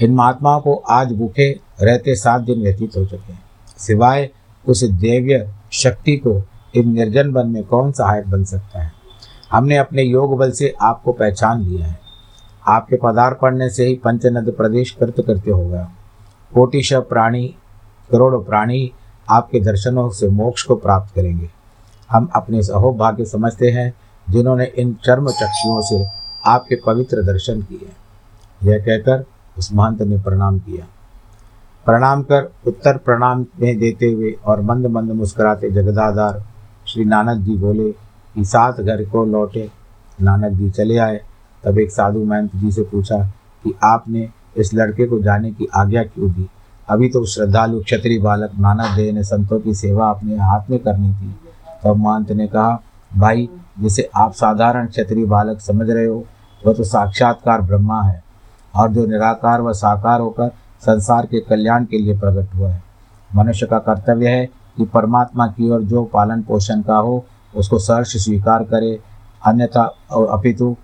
इन 0.02 0.16
महात्माओं 0.16 0.62
को 0.62 0.76
आज 0.76 1.14
भूखे 1.14 1.60
रहते 1.82 2.16
सात 2.16 2.42
दिन 2.42 2.62
व्यतीत 2.62 2.98
हो 2.98 3.06
चुके 3.06 3.34
हैं। 3.34 3.44
सिवाय 3.78 4.30
उस 4.68 4.84
देव्य 4.84 5.50
शक्ति 5.72 6.18
को, 6.18 6.42
इन 6.76 6.94
निर्जन 6.94 7.30
वन 7.30 7.48
में 7.48 7.64
कौन 7.64 7.92
सहायक 7.92 8.30
बन 8.30 8.44
सकता 8.44 8.82
है? 8.82 8.92
हमने 9.52 9.78
अपने 9.78 10.04
योग 10.04 10.38
बल 10.38 10.52
से 10.52 10.74
आपको 10.82 11.12
पहचान 11.12 11.62
लिया 11.62 11.88
है। 11.88 12.00
आपके 12.68 12.96
पदार्थ 12.96 13.38
पड़ने 13.40 13.70
से 13.70 13.86
ही 13.86 13.96
पंचनद 13.96 14.54
प्रदेश 14.58 14.92
कृत 14.92 15.16
करते 15.28 15.52
हो 15.52 15.68
गया। 15.70 15.92
कोटिश 16.56 16.94
प्राणी, 16.94 17.56
करोड़ों 18.12 18.44
प्राणी 18.44 18.92
आपके 19.30 19.60
दर्शनों 19.60 20.10
से 20.10 20.30
मोक्ष 20.30 20.64
को 20.64 20.76
प्राप्त 20.76 21.16
करेंगे। 21.16 21.50
हम 22.12 22.30
अपने 22.36 22.58
अहोभाग्य 22.58 23.26
समझते 23.26 23.72
हैं, 23.72 23.94
जिन्होंने 24.30 24.66
इन 24.66 24.98
चर्म 25.06 25.30
चक्षुओं 25.30 25.82
से 25.82 26.08
आपके 26.46 26.76
पवित्र 26.86 27.24
दर्शन 27.24 27.62
किए। 27.62 27.90
यह 28.64 28.80
कहकर 28.80 29.26
उस 29.58 29.74
महंत 29.74 30.02
ने 30.02 30.18
प्रणाम 30.18 30.60
किया। 30.60 30.86
प्रणाम 31.86 32.24
कर 32.24 32.52
उत्तर 32.68 32.98
प्रणाम 32.98 33.46
में 33.62 33.80
देते 33.80 34.06
हुए 34.06 34.32
और 34.46 34.62
मंद 34.62 34.86
मंद 34.86 35.12
मुस्कुराते 35.12 35.72
जगदाधार 35.72 36.44
श्री 36.88 37.06
नानक 37.06 37.38
जी 37.42 37.56
बोले 37.56 37.92
कि 38.36 38.46
सात 38.46 38.82
घर 38.82 39.10
को 39.10 39.26
लौटे। 39.26 39.72
नानक 40.22 40.52
जी 40.52 40.70
चले 40.70 40.98
आए। 40.98 41.22
तब 41.64 41.80
एक 41.80 41.92
साधु 41.92 42.24
महंत 42.24 42.56
जी 42.56 42.72
से 42.72 42.82
पूछा 42.82 43.18
कि 43.64 43.74
आपने 43.84 44.30
इस 44.58 44.74
लड़के 44.74 45.06
को 45.06 45.20
जाने 45.20 45.52
की 45.52 45.68
आज्ञा 45.76 46.04
क्यों 46.04 46.32
दी? 46.32 46.50
अभी 46.90 47.10
तो 47.10 47.26
श्रद्धालु 47.26 47.82
क्षत्रिय 47.82 48.20
बालक 48.20 48.52
नानक 48.60 48.96
देव 48.96 49.16
ने 49.16 49.24
संतों 49.24 49.60
की 49.60 49.74
सेवा 49.74 50.10
अपने 50.10 50.36
हाथ 50.36 50.70
में 50.70 50.80
करनी 50.80 51.14
थी। 51.14 51.36
तब 51.84 51.90
तो 51.90 51.96
महंत 51.96 52.32
ने 52.32 52.48
कहा, 52.48 52.82
भाई, 53.18 53.50
जिसे 53.80 54.10
आप 54.16 54.34
साधारण 54.34 54.88
क्षत्रिय 54.88 55.26
बालक 55.26 55.60
समझ 55.62 55.90
रहे 55.90 56.06
हो, 56.06 56.26
वह 56.68 56.74
तो 56.74 56.84
साक्षात्कार 56.84 57.62
ब्रह्मा 57.62 58.02
है 58.02 58.24
और 58.76 58.92
जो 58.92 59.06
निराकार 59.06 59.62
व 59.62 59.74
साकार 59.74 60.22
होकर 60.22 60.48
संसार 60.82 61.26
के 61.26 61.40
कल्याण 61.40 61.86
के 61.86 61.98
लिए 61.98 62.20
प्रकट 62.20 62.56
हुआ 62.56 62.70
है। 62.70 62.84
मनुष्य 63.36 63.66
का 63.66 63.80
कर्तव्य 63.80 64.28
है 64.28 64.46
कि 64.78 64.86
परमात्मा 64.86 65.48
की 65.48 65.70
ओर 65.70 65.82
जो 65.82 66.04
पालन 66.04 66.42
पोषण 66.42 66.82
का 66.82 66.96
हो, 66.96 67.26
उसको 67.56 67.80
सहर्ष 67.80 68.18
स्वीकार 68.18 68.64
करे, 68.64 69.00
अन्यथा 69.46 69.96
और 70.12 70.28
अपितु 70.28 70.76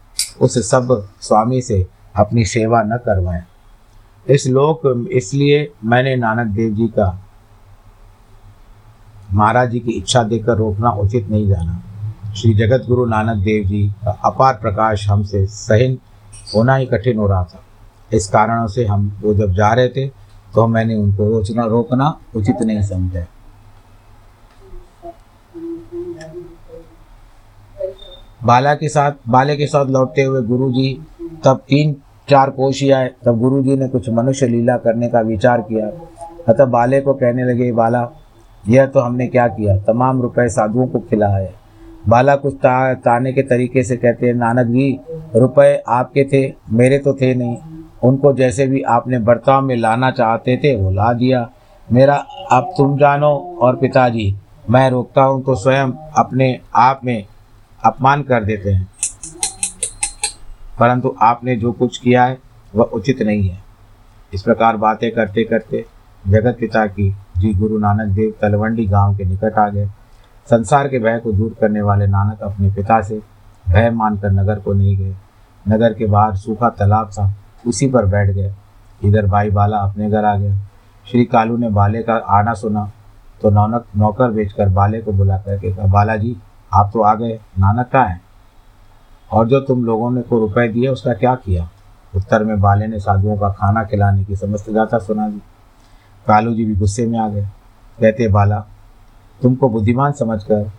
उस 0.42 0.72
सब 0.72 1.08
स्वामी 1.22 1.62
से 1.62 1.88
अपनी 2.16 2.46
सेवा 2.46 2.84
न 2.84 2.98
करवाएँ। 2.98 3.44
इस 4.26 4.46
लोक 4.48 4.82
इसलिए 5.12 5.72
मैंने 5.84 6.16
नानक 6.16 6.48
देव 6.48 6.74
जी 6.76 6.88
का, 6.90 7.08
महाराज 9.34 9.70
जी 9.72 9.80
की 9.80 9.92
इच्छा 9.92 10.24
देकर 10.24 10.58
रोकना 10.58 10.90
उचित 10.92 11.30
नहीं 11.30 11.48
जाना। 11.48 11.82
श्री 12.34 12.54
जगत 12.54 12.86
गुरु 12.88 13.06
नानक 13.06 13.44
देव 13.44 13.64
जी 13.68 13.88
का 14.04 14.12
अपार 14.26 14.54
प्रकाश 14.54 15.08
हमसे 15.10 15.46
सहिन 15.48 15.98
होना 16.56 16.76
ही 16.76 16.86
कठिन 16.86 17.18
हो 17.18 17.28
रहा 17.28 17.44
था। 17.44 17.64
इस 18.12 18.28
कारणों 18.30 18.68
से 18.68 18.86
हम 18.86 19.12
वो 19.22 19.34
जब 19.34 19.54
जा 19.54 19.74
रहे 19.74 19.90
थे 19.90 20.08
तो 20.54 20.68
मैंने 20.68 20.96
उनको 20.96 21.26
रोचना, 21.28 21.66
रोकना 21.66 22.18
उचित 22.36 22.62
नहीं 22.62 22.82
समझा। 22.84 23.26
बाला 28.44 28.74
के 28.76 28.90
साथ, 28.90 29.12
बाले 29.28 29.56
के 29.58 29.68
साथ 29.68 29.86
लौटते 29.88 30.22
हुए 30.24 30.42
गुरु 30.44 30.72
जी 30.72 30.94
तब 31.44 31.64
तीन 31.70 31.96
चार 32.28 32.50
कोशी 32.50 32.90
आए 32.92 33.10
तब 33.26 33.40
गुरु 33.40 33.62
जी 33.64 33.76
ने 33.76 33.88
कुछ 33.88 34.10
मनुष्य 34.10 34.48
लीला 34.48 34.78
करने 34.78 35.08
का 35.10 35.22
विचार 35.22 35.62
किया। 35.62 35.88
अतः 36.48 36.66
बाले 36.68 37.02
को 37.02 37.14
कहने 37.14 37.44
लगे 37.44 37.72
बाला 37.72 38.08
यह 38.64 38.86
तो 38.86 39.00
हमने 39.00 39.28
क्या 39.28 39.48
किया? 39.48 39.78
तमाम 39.78 40.22
रुपए 40.22 40.48
साधुओं 40.50 40.88
को 40.88 41.00
खिलाए। 41.00 41.52
बाला 42.10 42.36
कुछ 42.36 42.54
ता, 42.54 42.94
ताने 42.94 43.34
के 43.34 43.42
तरीके 43.44 43.84
से 43.84 43.98
कहते 43.98 44.28
हैं 44.28 44.34
नानक 44.34 44.68
जी 44.68 45.00
रुपए 45.36 45.84
आपके 45.90 46.24
थे 46.24 46.54
मेरे 46.72 46.98
तो 46.98 47.14
थे 47.14 47.34
नहीं। 47.36 47.58
उनको 48.04 48.34
जैसे 48.34 48.68
भी 48.68 48.82
आपने 48.90 49.20
बर्ताव 49.22 49.62
में 49.62 49.76
लाना 49.76 50.12
चाहते 50.12 50.58
थे 50.58 50.76
वो 50.76 50.92
ला 50.92 51.12
दिया। 51.14 51.50
मेरा 51.88 52.16
अब 52.52 52.74
तुम 52.78 52.98
जानो 52.98 53.30
और 53.62 53.76
पिताजी 53.76 54.34
मैं 54.70 54.90
रोकता 54.90 55.24
हूँ 55.24 55.44
तो 55.44 55.56
स्वयं 55.56 55.92
अपने 56.18 56.58
आप 56.76 57.02
में 57.06 57.24
अपमान 57.84 58.24
कर 58.24 58.44
देते 58.44 58.72
हैं। 58.72 58.88
परंतु 60.82 61.15
आपने 61.22 61.56
जो 61.56 61.72
कुछ 61.72 61.98
किया 61.98 62.24
है, 62.24 62.38
वह 62.76 62.84
उचित 62.84 63.22
नहीं 63.22 63.50
है। 63.50 63.60
इस 64.34 64.41
प्रकार 64.41 64.78
बातें 64.78 65.12
करते 65.12 65.44
करते 65.44 65.86
जगत 66.28 66.58
पिता 66.60 66.86
की, 66.86 67.15
जी 67.38 67.54
गुरु 67.54 67.78
नानक 67.78 68.13
देव 68.13 68.34
तलवंडी 68.41 68.86
गाँव 68.86 69.17
के 69.17 69.26
निकट 69.26 69.58
आ 69.58 69.70
गए। 69.70 69.86
संसार 70.50 70.88
के 70.88 71.00
भय 71.00 71.20
को 71.20 71.32
दूर 71.32 71.56
करने 71.62 71.82
वाले 71.82 72.08
नानक 72.08 72.41
अपने 72.41 72.72
पिता 72.72 73.02
से 73.02 73.22
भय 73.70 73.89
मानकर 73.89 74.32
नगर 74.32 74.60
को 74.60 74.74
नहीं 74.74 74.98
गए। 74.98 75.15
नगर 75.70 75.94
के 75.94 76.06
बाहर 76.06 76.36
सूखा 76.36 76.70
तालाब 76.70 77.10
था, 77.10 77.34
उसी 77.67 77.89
पर 77.89 78.06
बैठ 78.06 78.30
गए। 78.30 78.54
इधर 79.04 79.26
भाई 79.26 79.50
बाला 79.50 79.78
अपने 79.78 80.10
घर 80.10 80.26
आ 80.26 80.36
गया। 80.36 80.56
श्री 81.12 81.26
कालू 81.26 81.58
ने 81.58 81.70
बाले 81.70 82.04
का 82.04 82.13
आना 82.13 82.54
सुना 82.54 82.91
तो 83.41 83.50
नौनक 83.50 83.86
नौकर 83.98 84.32
बेचकर 84.32 84.70
बाले 84.70 85.02
को 85.02 85.12
बुला 85.12 85.38
करके 85.38 85.74
कहा, 85.74 85.88
बालाजी, 85.88 86.36
आप 86.74 86.91
तो 86.94 87.02
आ 87.02 87.15
गए। 87.15 87.39
नानक 87.60 87.88
कहाँ 87.88 88.08
है? 88.08 88.31
और 89.34 89.48
जो 89.48 89.60
तुम 89.60 89.86
लोगों 89.86 90.12
ने 90.12 90.22
को 90.22 90.39
रुपए 90.39 90.67
दिए, 90.67 90.88
उसका 90.88 91.13
क्या 91.13 91.36
किया? 91.36 91.70
उत्तर 92.15 92.44
में 92.44 92.62
बाले 92.62 92.88
ने 92.88 93.00
साधुओं 93.00 93.38
का 93.38 93.50
खाना 93.50 93.84
खिलाने 93.84 94.24
की 94.24 94.36
समस्त 94.36 94.70
गाथा 94.70 94.98
सुना 94.98 95.30
दी। 95.30 95.41
कालू 96.28 96.54
जी 96.54 96.65
भी 96.65 96.76
गुस्से 96.76 97.08
में 97.08 97.20
आ 97.20 97.30
गए। 97.30 97.41
कहते, 98.02 98.28
बाला, 98.28 98.65
तुमको 99.41 99.70
बुद्धिमान 99.70 100.12
समझकर 100.12 100.72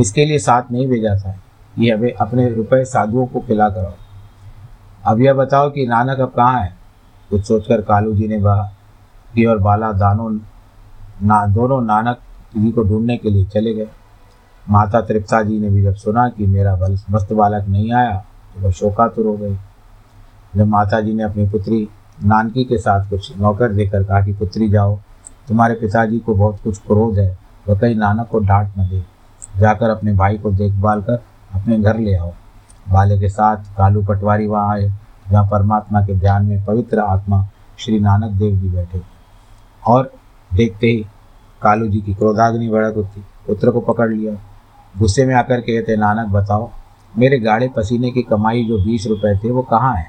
इसके 0.00 0.24
लिए 0.24 0.38
साथ 0.38 0.62
नहीं 0.72 0.88
भेजा 0.88 1.16
था। 1.16 1.36
ये 1.78 1.92
हमें 1.92 2.12
अपने 2.12 2.50
रुपए 2.50 2.84
साधुओं 2.84 3.26
को 3.26 3.40
खिला 3.40 3.68
करो 3.68 3.94
अब 5.06 5.20
यह 5.20 5.34
बताओ 5.34 5.70
कि 5.70 5.86
नानक 5.86 6.20
अब 6.20 6.32
कहाँ 6.36 6.60
है? 6.60 6.76
कुछ 7.30 7.44
सोचकर 7.44 7.82
कालू 7.82 8.14
जी 8.14 8.28
ने 8.28 8.40
कहा 8.40 8.72
कि 9.34 9.44
और 9.44 9.58
बाला, 9.58 9.92
दानों, 9.92 10.30
ना, 11.22 11.46
दोनों 11.46 11.82
नानक 11.82 12.18
जी 12.56 12.70
को 12.70 12.82
ढूँढने 12.82 13.16
के 13.16 13.30
लिए 13.30 13.44
चले 13.44 13.74
गए। 13.74 13.88
माता 14.70 15.00
तृप्ता 15.00 15.42
जी 15.42 15.60
ने 15.60 15.70
भी 15.70 15.82
जब 15.82 15.94
सुना 15.94 16.28
कि 16.28 16.46
मेरा 16.46 16.76
बल 16.76 16.98
मस्त 17.10 17.32
बालक 17.32 17.68
नहीं 17.68 17.92
आया 17.92 18.24
तो 18.54 18.60
वह 18.60 18.70
शोकातुर 18.70 19.26
हो 19.26 19.36
गई। 19.36 19.56
जब 20.56 20.66
माता 20.66 21.00
जी 21.00 21.14
ने 21.14 21.22
अपनी 21.22 21.48
पुत्री 21.48 21.88
नानकी 22.24 22.64
के 22.64 22.78
साथ 22.78 23.10
कुछ 23.10 23.38
नौकर 23.38 23.72
देकर 23.72 24.04
कहा 24.04 24.20
कि, 24.20 24.32
पुत्री 24.32 24.68
जाओ, 24.68 24.98
तुम्हारे 25.48 25.74
पिताजी 25.74 26.18
को 26.18 26.34
बहुत 26.34 26.58
कुछ 26.64 26.78
क्रोध 26.78 27.18
है, 27.18 27.38
वह 27.68 27.78
कहीं 27.78 27.96
नानक 27.96 28.28
को 28.28 28.38
डांट 28.38 28.68
न 28.78 28.88
दे। 28.88 29.04
जाकर 29.58 29.90
अपने 29.90 30.12
भाई 30.12 30.38
को 30.38 30.50
देखभाल 30.50 31.02
कर 31.02 31.22
अपने 31.54 31.78
घर 31.78 31.98
ले 31.98 32.14
आओ। 32.14 32.32
बाले 32.88 33.18
के 33.18 33.28
साथ 33.28 33.56
कालू 33.56 34.04
पटवारी 34.04 34.46
वहाँ 34.46 34.74
आए, 34.74 34.92
जहाँ 35.30 35.48
परमात्मा 35.50 36.00
के 36.00 36.14
ध्यान 36.14 36.46
में 36.46 36.64
पवित्र 36.64 36.98
आत्मा 36.98 37.48
श्री 37.78 38.00
नानक 38.00 38.30
देव 38.30 38.56
जी 38.56 38.68
बैठे। 38.68 39.02
और 39.86 40.12
देखते 40.54 40.86
ही 40.86 41.06
कालू 41.62 41.88
जी 41.88 42.00
की 42.00 42.14
क्रोधाग्नि 42.14 42.68
बढ़त 42.68 42.96
होती 42.96 43.20
पुत्र 43.20 43.70
को 43.70 43.80
पकड़ 43.80 44.12
लिया। 44.12 44.49
गुस्से 44.98 45.26
में 45.26 45.34
आकर 45.34 45.60
कहते, 45.60 45.96
नानक, 45.96 46.28
बताओ, 46.28 46.70
मेरे 47.18 47.38
गाढ़े 47.38 47.68
पसीने 47.68 48.10
की 48.10 48.22
कमाई 48.22 48.64
जो 48.64 48.78
बीस 48.84 49.06
रुपए 49.06 49.40
थे, 49.44 49.50
वो 49.50 49.62
कहाँ 49.62 49.96
है? 49.96 50.06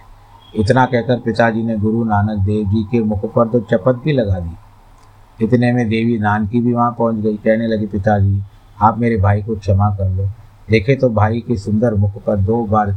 इतना 0.55 0.85
कहकर 0.85 1.19
पिताजी 1.19 1.63
ने 1.63 1.77
गुरु 1.77 2.03
नानक 2.03 2.39
देव 2.39 2.67
जी 2.67 2.83
के 2.83 2.99
मुख 2.99 3.33
पर 3.33 3.47
तो 3.47 3.59
चपत 3.59 4.01
भी 4.03 4.11
लगा 4.11 4.39
दी। 4.39 5.45
इतने 5.45 5.73
में 5.73 5.89
देवी 5.89 6.17
नानकी 6.17 6.61
भी 6.61 6.73
वहाँ 6.73 6.95
पहुँच 6.99 7.15
गई। 7.15 7.37
कहने 7.37 7.67
लगी, 7.67 7.85
पिताजी, 7.85 8.43
आप 8.81 8.99
मेरे 8.99 9.17
भाई 9.17 9.41
को 9.41 9.55
क्षमा 9.55 9.89
कर 9.89 10.09
लो। 10.09 10.29
देखे 10.69 10.95
तो 10.95 11.09
भाई 11.09 11.39
के 11.39 11.57
सुंदर 11.57 11.93
मुख 11.93 12.23
पर 12.23 12.37
दो 12.37 12.65
बार 12.65 12.91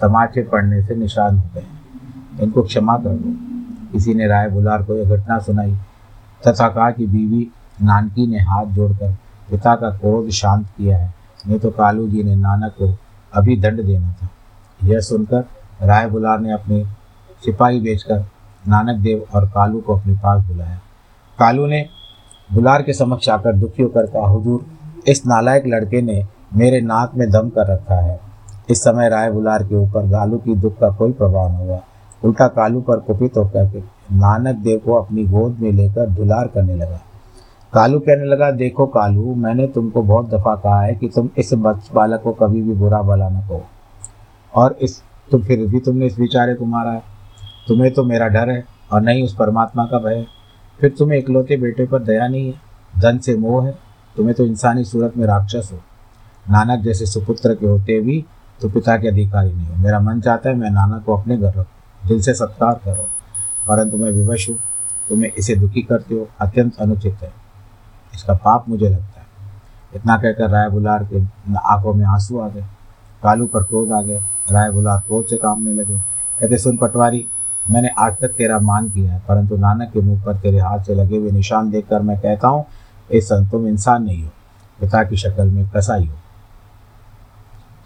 तमाचे 0.00 0.42
पड़ने 0.42 0.82
से 0.82 0.94
निशान 0.94 1.38
हो 1.38 1.48
गए 1.54 1.66
इनको 2.42 2.62
क्षमा 2.62 2.96
कर 2.96 3.14
दो 3.14 3.34
किसी 3.92 4.14
ने 4.14 4.26
राय 4.26 4.48
बुलार 4.48 4.82
को 4.82 4.96
यह 4.96 5.16
घटना 5.16 5.38
सुनाई 5.38 5.76
तथा 6.48 6.68
कहा 6.68 6.90
कि 6.90 7.06
बीवी 7.06 7.50
नानकी 7.82 8.26
ने 8.26 8.38
हाथ 8.38 8.66
जोड़कर 8.66 9.16
पिता 9.50 9.74
का 9.76 9.90
क्रोध 9.90 10.28
शांत 10.28 10.66
किया 10.66 10.98
है। 10.98 11.21
नहीं 11.48 11.58
तो 11.58 11.70
कालू 11.70 12.08
जी 12.08 12.22
ने 12.22 12.34
नानक 12.36 12.74
को 12.78 12.94
अभी 13.32 13.56
दंड 13.56 13.82
देना 13.82 14.12
था। 14.12 14.28
यह 14.80 15.00
सुनकर 15.00 15.44
राय 15.82 16.08
बुलार 16.08 16.40
ने 16.40 16.52
अपने 16.52 16.84
सिपाही 17.42 17.80
बेचकर 17.80 18.24
नानक 18.64 19.00
देव 19.00 19.24
और 19.34 19.48
कालू 19.48 19.80
को 19.80 19.96
अपने 19.96 20.14
पास 20.14 20.44
बुलाया। 20.44 20.80
कालू 21.38 21.66
ने 21.66 21.86
बुलार 22.52 22.82
के 22.82 22.92
समक्ष 22.92 23.28
आकर 23.28 23.56
दुखी 23.56 23.82
होकर 23.82 24.06
कहा 24.06 24.26
हुजूर, 24.26 24.64
इस 25.08 25.26
नालायक 25.26 25.66
लड़के 25.66 26.02
ने 26.02 26.26
मेरे 26.54 26.80
नाक 26.80 27.14
में 27.14 27.30
दम 27.30 27.48
कर 27.48 27.72
रखा 27.72 27.94
है। 27.94 28.20
इस 28.70 28.82
समय 28.82 29.08
राय 29.08 29.30
बुलार 29.30 29.62
के 29.62 29.74
ऊपर 29.74 30.06
गालू 30.06 30.38
की 30.38 30.54
दुख 30.54 30.78
का 30.78 30.90
कोई 30.90 31.12
प्रभाव 31.12 31.52
न 31.52 31.54
हुआ। 31.54 31.80
उल्टा 32.24 32.46
कालू 32.48 32.80
पर 32.80 32.98
कुपित 32.98 33.36
होकर 33.36 33.82
नानक 34.12 34.56
देव 34.56 34.78
को 34.78 34.94
अपनी 34.94 35.24
गोद 35.24 35.58
में 35.60 35.72
लेकर 35.72 36.06
दुलार 36.06 36.46
करने 36.46 36.74
लगा। 36.74 37.00
कालू 37.72 37.98
कहने 38.00 38.24
लगा, 38.24 38.50
देखो 38.52 38.86
कालू, 38.86 39.34
मैंने 39.34 39.66
तुमको 39.66 40.02
बहुत 40.02 40.28
दफ़ा 40.30 40.54
कहा 40.56 40.80
है 40.82 40.94
कि 40.94 41.08
तुम 41.08 41.28
इस 41.38 41.52
बालक 41.54 42.20
को 42.22 42.32
कभी 42.32 42.62
भी 42.62 42.74
बुरा 42.74 43.00
भला 43.02 43.28
न 43.28 43.40
कहो। 43.40 43.64
और 44.52 44.76
इस 44.82 45.02
तो 45.28 45.38
फिर 45.38 45.66
भी 45.66 45.80
तुमने 45.80 46.06
इस 46.06 46.18
बेचारे 46.18 46.54
को 46.54 46.64
मारा 46.66 46.90
है। 46.90 47.02
तुम्हें 47.68 47.92
तो 47.94 48.04
मेरा 48.04 48.26
डर 48.28 48.50
है 48.50 48.64
और 48.92 49.00
नहीं, 49.02 49.22
उस 49.24 49.34
परमात्मा 49.36 49.84
का 49.84 49.98
भय 49.98 50.14
है। 50.14 50.26
फिर 50.80 50.94
तुम्हें 50.98 51.18
इकलौते 51.18 51.56
बेटे 51.56 51.86
पर 51.86 52.02
दया 52.02 52.26
नहीं 52.28 52.46
है, 52.46 52.54
धन 52.92 53.18
से 53.18 53.36
मोह 53.36 53.66
है। 53.66 53.72
तुम्हें 54.16 54.34
तो 54.36 54.44
इंसानी 54.44 54.84
सूरत 54.84 55.16
में 55.16 55.26
राक्षस 55.26 55.70
हो। 55.72 55.78
नानक 56.46 56.84
जैसे 56.84 57.06
सुपुत्र 57.06 57.54
के 57.54 57.66
होते 57.66 58.00
भी 58.00 58.24
तो 58.60 58.68
पिता 58.68 58.96
के 58.96 59.08
अधिकारी 59.08 59.52
नहीं 59.52 59.66
हो। 59.66 59.76
मेरा 59.76 60.00
मन 60.00 60.20
चाहता 60.20 60.48
है 60.48 60.56
मैं 60.56 60.70
नानक 60.70 61.04
को 61.04 61.16
अपने 61.16 61.36
घर 61.36 61.48
रखूँ, 61.48 61.64
दिल 62.02 62.20
से 62.20 62.34
सत्कार 62.34 62.80
करो, 62.84 63.08
परंतु 63.68 63.96
मैं 63.96 64.10
विवश 64.12 64.48
हूँ। 64.50 64.58
तुम्हें 65.08 65.30
इसे 65.30 65.54
दुखी 65.56 65.82
करते 65.82 66.14
हो, 66.14 66.28
अत्यंत 66.40 66.80
अनुचित 66.80 67.22
है। 67.22 67.32
इसका 68.14 68.34
पाप 68.34 68.68
मुझे 68.68 68.88
लगता 68.88 69.20
है। 69.20 69.26
इतना 69.94 70.16
कहकर 70.16 70.50
राय 70.50 70.68
बुलार 70.68 71.08
के 71.12 71.22
आँखों 71.56 71.94
में 71.94 72.06
आँसू 72.06 72.40
आ 72.40 72.48
गए। 72.48 72.64
कालू 73.22 73.46
पर 73.46 73.62
क्रोध 73.62 73.92
आ 73.92 74.02
गया। 74.02 74.22
राय 74.50 74.70
बुलार 74.70 74.98
क्रोध 74.98 75.26
से 75.26 75.36
कामने 75.36 75.72
लगे। 75.72 75.98
कहते, 76.40 76.56
सुन 76.58 76.76
पटवारी, 76.76 77.26
मैंने 77.70 77.88
आज 77.88 78.16
तक 78.20 78.28
तेरा 78.28 78.58
मान 78.58 78.90
किया 78.90 79.12
है, 79.12 79.22
परंतु 79.28 79.56
नानक 79.56 79.90
के 79.92 80.00
मुँह 80.00 80.24
पर 80.24 80.36
तेरे 80.36 80.58
हाथ 80.58 80.80
से 80.80 80.94
लगे 80.94 81.16
हुए 81.16 81.30
निशान 81.30 81.70
देखकर 81.70 82.02
मैं 82.02 82.18
कहता 82.18 82.48
हूँ 82.48 82.64
इस 83.10 83.24
संत, 83.26 83.50
तुम 83.50 83.66
इंसान 83.66 84.02
नहीं 84.02 84.22
हो। 84.22 84.30
पिता 84.80 85.04
की 85.04 85.16
शक्ल 85.16 85.44
में 85.44 85.68
कसाई 85.76 86.04
हो। 86.06 86.14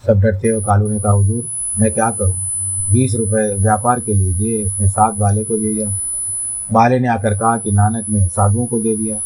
सब 0.07 0.21
डरते 0.21 0.49
हो 0.49 0.61
कालू 0.61 0.89
ने 0.89 1.01
कहा, 1.01 1.13
हुजूर, 1.13 1.49
मैं 1.79 1.93
क्या 1.93 2.11
करूँ? 2.11 2.37
बीस 2.91 3.15
रुपए 3.15 3.55
व्यापार 3.55 4.01
के 4.01 4.15
लिए 4.15 4.33
दिए, 4.33 4.59
इसने 4.59 4.89
सात 4.89 5.15
बाले 5.15 5.45
को 5.45 5.59
दे 5.59 5.75
दिया। 5.75 5.99
बाले 6.73 6.99
ने 6.99 7.09
आकर 7.09 7.35
कहा 7.35 7.59
कि 7.59 7.73
नानक 7.73 8.09
ने 8.09 8.29
साधुओं 8.29 8.67
को 8.67 8.81
दे 8.81 8.97
दिया। 8.97 9.17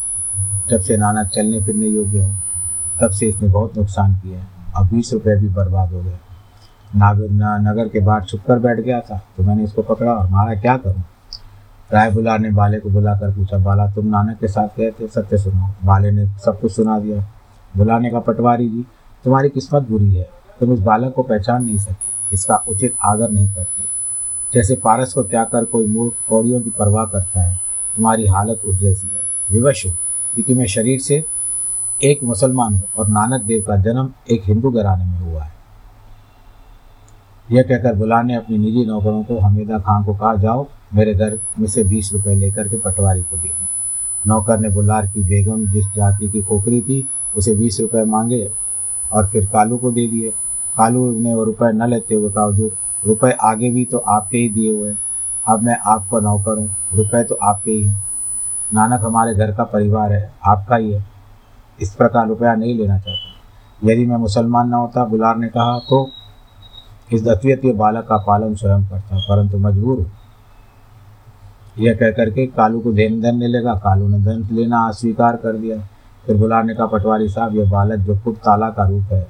जब 0.68 0.80
से 0.80 0.96
नानक 0.96 1.28
चलने 1.28 1.60
फिरने 1.60 1.86
योग्य 1.86 2.18
हो, 2.18 2.30
तब 3.00 3.10
से 3.10 3.26
इसने 3.26 3.48
बहुत 3.48 3.76
नुकसान 3.76 4.14
किया 4.14 4.38
है। 4.38 4.46
अब 4.76 4.86
बीस 4.86 5.12
रुपये 5.12 5.36
भी 5.36 5.48
बर्बाद 5.48 5.92
हो 5.92 6.02
गए। 6.02 6.18
नागर 6.96 7.30
ना 7.30 7.56
नगर 7.58 7.88
के 7.88 8.00
बाहर 8.00 8.24
छुप 8.24 8.40
कर 8.48 8.58
बैठ 8.58 8.80
गया 8.80 9.00
था 9.00 9.20
तो 9.36 9.42
मैंने 9.42 9.64
इसको 9.64 9.82
पकड़ा 9.82 10.12
और 10.12 10.28
मारा, 10.28 10.54
क्या 10.54 10.76
करूँ? 10.76 11.02
राय 11.92 12.10
बुलार 12.10 12.38
ने 12.38 12.50
बाले 12.50 12.80
को 12.80 12.88
बुलाकर 12.88 13.30
पूछा, 13.30 13.58
बाला, 13.58 13.86
तुम 13.90 14.06
नानक 14.06 14.38
के 14.38 14.48
साथ 14.48 14.78
गए 14.78 14.90
थे? 14.90 15.06
सत्य 15.06 15.38
सुनाओ। 15.38 15.70
बाले 15.84 16.10
ने 16.10 16.26
सब 16.44 16.60
कुछ 16.60 16.72
सुना 16.72 16.98
दिया। 16.98 17.24
बुलाने 17.76 18.10
का 18.10 18.20
पटवारी 18.20 18.68
जी, 18.68 18.84
तुम्हारी 19.24 19.48
किस्मत 19.48 19.88
बुरी 19.88 20.14
है। 20.14 20.28
तुम 20.60 20.72
इस 20.72 20.80
बालक 20.80 21.12
को 21.14 21.22
पहचान 21.22 21.64
नहीं 21.64 21.78
सके। 21.78 22.34
इसका 22.34 22.56
उचित 22.68 22.94
आदर 23.04 23.30
नहीं 23.30 23.48
करते। 23.48 23.84
जैसे 24.54 24.74
पारस 24.74 25.12
को 25.12 25.22
त्याग 25.22 25.46
कर 25.46 25.64
कोई 25.64 25.86
मूर्ख 25.86 26.14
कौड़ियों 26.28 26.60
की 26.60 26.70
परवाह 26.70 27.04
करता 27.04 27.40
है, 27.40 27.60
तुम्हारी 27.96 28.26
हालत 28.26 28.60
उस 28.64 28.76
जैसी 28.76 29.06
है। 29.06 29.58
विवश 29.58 29.86
हो। 29.86 29.92
क्योंकि 30.34 30.54
मैं 30.54 30.66
शरीर 30.66 31.00
से 31.00 31.24
एक 32.04 32.22
मुसलमान 32.22 32.74
हूँ 32.74 32.84
और 32.96 33.08
नानक 33.08 33.42
देव 33.42 33.62
का 33.62 33.76
जन्म 33.76 34.12
एक 34.30 34.42
हिंदू 34.44 34.70
घराने 34.70 35.04
में 35.04 35.18
हुआ 35.18 35.42
है। 35.42 35.52
यह 37.52 37.62
कहकर 37.62 37.94
बुला 37.94 38.22
ने 38.22 38.34
अपनी 38.34 38.58
निजी 38.58 38.84
नौकरों 38.84 39.24
को, 39.24 39.38
हमीदा 39.38 39.78
खां 39.78 40.04
को 40.04 40.14
कहा, 40.14 40.34
जाओ, 40.34 40.66
मेरे 40.94 41.14
घर 41.14 41.38
में 41.58 41.68
से 41.68 41.84
बीस 41.84 42.12
रुपये 42.12 42.34
लेकर 42.34 42.68
के 42.68 42.76
पटवारी 42.76 43.22
को 43.22 43.36
दे 43.36 43.48
दो। 43.48 43.66
नौकर 44.28 44.60
ने 44.60 44.68
बुलार 44.68 45.06
की 45.06 45.22
बेगम 45.22 45.72
जिस 45.72 45.86
जाति 45.86 46.28
की 46.28 46.42
खोखरी 46.42 46.80
थी, 46.80 47.08
उसे 47.36 47.54
बीस 47.54 47.80
रुपये 47.80 48.04
मांगे 48.04 48.50
और 49.12 49.28
फिर 49.28 49.46
कालू 49.46 49.76
को 49.76 49.90
दे 49.90 50.06
दिए। 50.06 50.30
कालू 50.76 51.20
ने 51.20 51.34
वो 51.34 51.44
रुपये 51.44 51.72
न 51.72 51.88
लेते 51.88 52.14
हुए 52.14 52.30
जो 52.30 52.70
रुपये 53.06 53.32
आगे 53.32 53.70
भी 53.70 53.84
तो 53.84 53.98
आपके 53.98 54.38
ही 54.38 54.48
दिए 54.48 54.72
हुए 54.72 54.88
हैं। 54.88 54.98
अब 55.48 55.62
मैं 55.62 55.78
आपका 55.86 56.20
नौकर 56.20 56.58
हूँ 56.58 56.76
रुपये 56.94 57.24
तो 57.24 57.34
आपके 57.34 57.70
ही 57.70 57.82
हैं। 57.82 58.09
नानक 58.72 59.04
हमारे 59.04 59.34
घर 59.34 59.52
का 59.54 59.64
परिवार 59.66 60.12
है, 60.12 60.30
आपका 60.44 60.76
ही 60.76 60.92
है। 60.92 61.04
इस 61.78 61.94
प्रकार 61.94 62.26
रुपया 62.28 62.54
नहीं 62.54 62.74
लेना 62.78 62.98
चाहता। 62.98 63.28
यदि 63.82 64.06
मैं 64.06 64.16
मुसलमान 64.16 64.68
न 64.68 64.74
होता 64.74 65.04
बुलार 65.04 65.36
ने 65.36 65.48
कहा 65.48 65.78
तो 65.80 66.08
इस 67.10 67.26
अद्वितीय 67.28 67.72
बालक 67.74 68.04
का 68.04 68.16
पालन 68.18 68.54
स्वयं 68.54 68.84
करता, 68.84 69.18
परंतु 69.20 69.58
मजबूर 69.58 70.06
यह 71.78 71.94
कह 71.94 72.10
करके 72.10 72.46
कालू 72.48 72.80
को 72.80 72.92
धन 72.92 73.20
धन 73.20 73.42
लगा। 73.46 73.74
कालू 73.76 74.08
ने 74.08 74.18
धन 74.18 74.48
लेना 74.52 74.86
अस्वीकार 74.88 75.36
कर 75.36 75.56
दिया। 75.56 75.78
फिर 76.24 76.36
बुलाने 76.36 76.74
का 76.74 76.86
पटवारी 76.86 77.28
साहब, 77.28 77.56
यह 77.56 77.70
बालक 77.70 77.98
जो 77.98 78.16
खुद 78.18 78.34
ताला 78.36 78.68
का 78.70 78.88
रूप 78.88 79.12
है, 79.12 79.26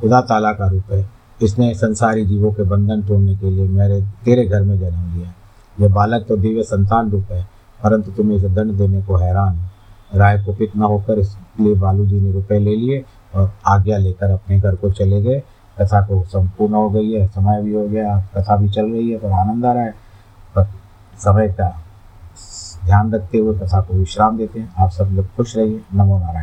खुदा 0.00 0.20
ताला 0.22 0.52
का 0.52 0.68
रूप 0.68 0.92
है, 0.92 1.08
इसने 1.40 1.72
संसारी 1.74 2.24
जीवों 2.26 2.52
के 2.52 2.62
बंधन 2.64 3.02
तोड़ने 3.02 3.34
के 3.36 3.50
लिए 3.50 3.68
मेरे, 3.68 4.00
तेरे 4.24 4.46
घर 4.46 4.62
में 4.62 4.78
जन्म 4.78 5.14
लिया। 5.14 5.32
यह 5.78 5.94
बालक 5.94 6.26
तो 6.28 6.36
दिव्य 6.36 6.62
संतान 6.62 7.10
रूप 7.10 7.32
है 7.32 7.44
परंतु 7.84 8.10
तुम 8.10 8.32
इसे 8.32 8.48
दंड 8.48 8.72
देने 8.72 9.02
को 9.02 9.16
हैरान 9.16 9.60
राय 10.14 10.44
कुपित 10.44 10.76
न 10.76 10.82
होकर 10.82 11.18
इसलिए 11.18 11.74
बालू 11.74 12.06
जी 12.06 12.20
ने 12.20 12.32
रुपए 12.32 12.58
ले 12.58 12.76
लिए 12.76 13.04
और 13.34 13.52
आज्ञा 13.66 13.98
लेकर 13.98 14.30
अपने 14.30 14.60
घर 14.60 14.74
को 14.74 14.90
चले 14.90 15.22
गए। 15.22 15.42
कथा 15.80 16.00
को 16.00 16.22
संपूर्ण 16.22 16.74
हो 16.74 16.90
गई 16.90 17.12
है, 17.12 17.26
समय 17.26 17.62
भी 17.62 17.74
हो 17.74 17.88
गया, 17.88 18.28
कथा 18.36 18.56
भी 18.56 18.68
चल 18.68 18.82
रही 18.82 19.10
है, 19.10 19.18
पर 19.18 19.30
आनंद 19.30 19.66
आ 19.66 19.72
रहा 19.72 19.82
है। 19.82 19.94
पर 20.54 20.66
समय 21.18 21.48
का 21.48 21.82
ध्यान 22.84 23.12
रखते 23.12 23.38
हुए 23.38 23.58
कथा 23.58 23.80
को 23.80 23.94
विश्राम 23.94 24.38
देते 24.38 24.60
हैं। 24.60 24.74
आप 24.78 24.90
सब 24.90 25.04
लोग 25.04 25.26
खुश 25.26 25.56
रहिए। 25.56 25.82
नमो 25.94 26.18
नारायण। 26.18 26.34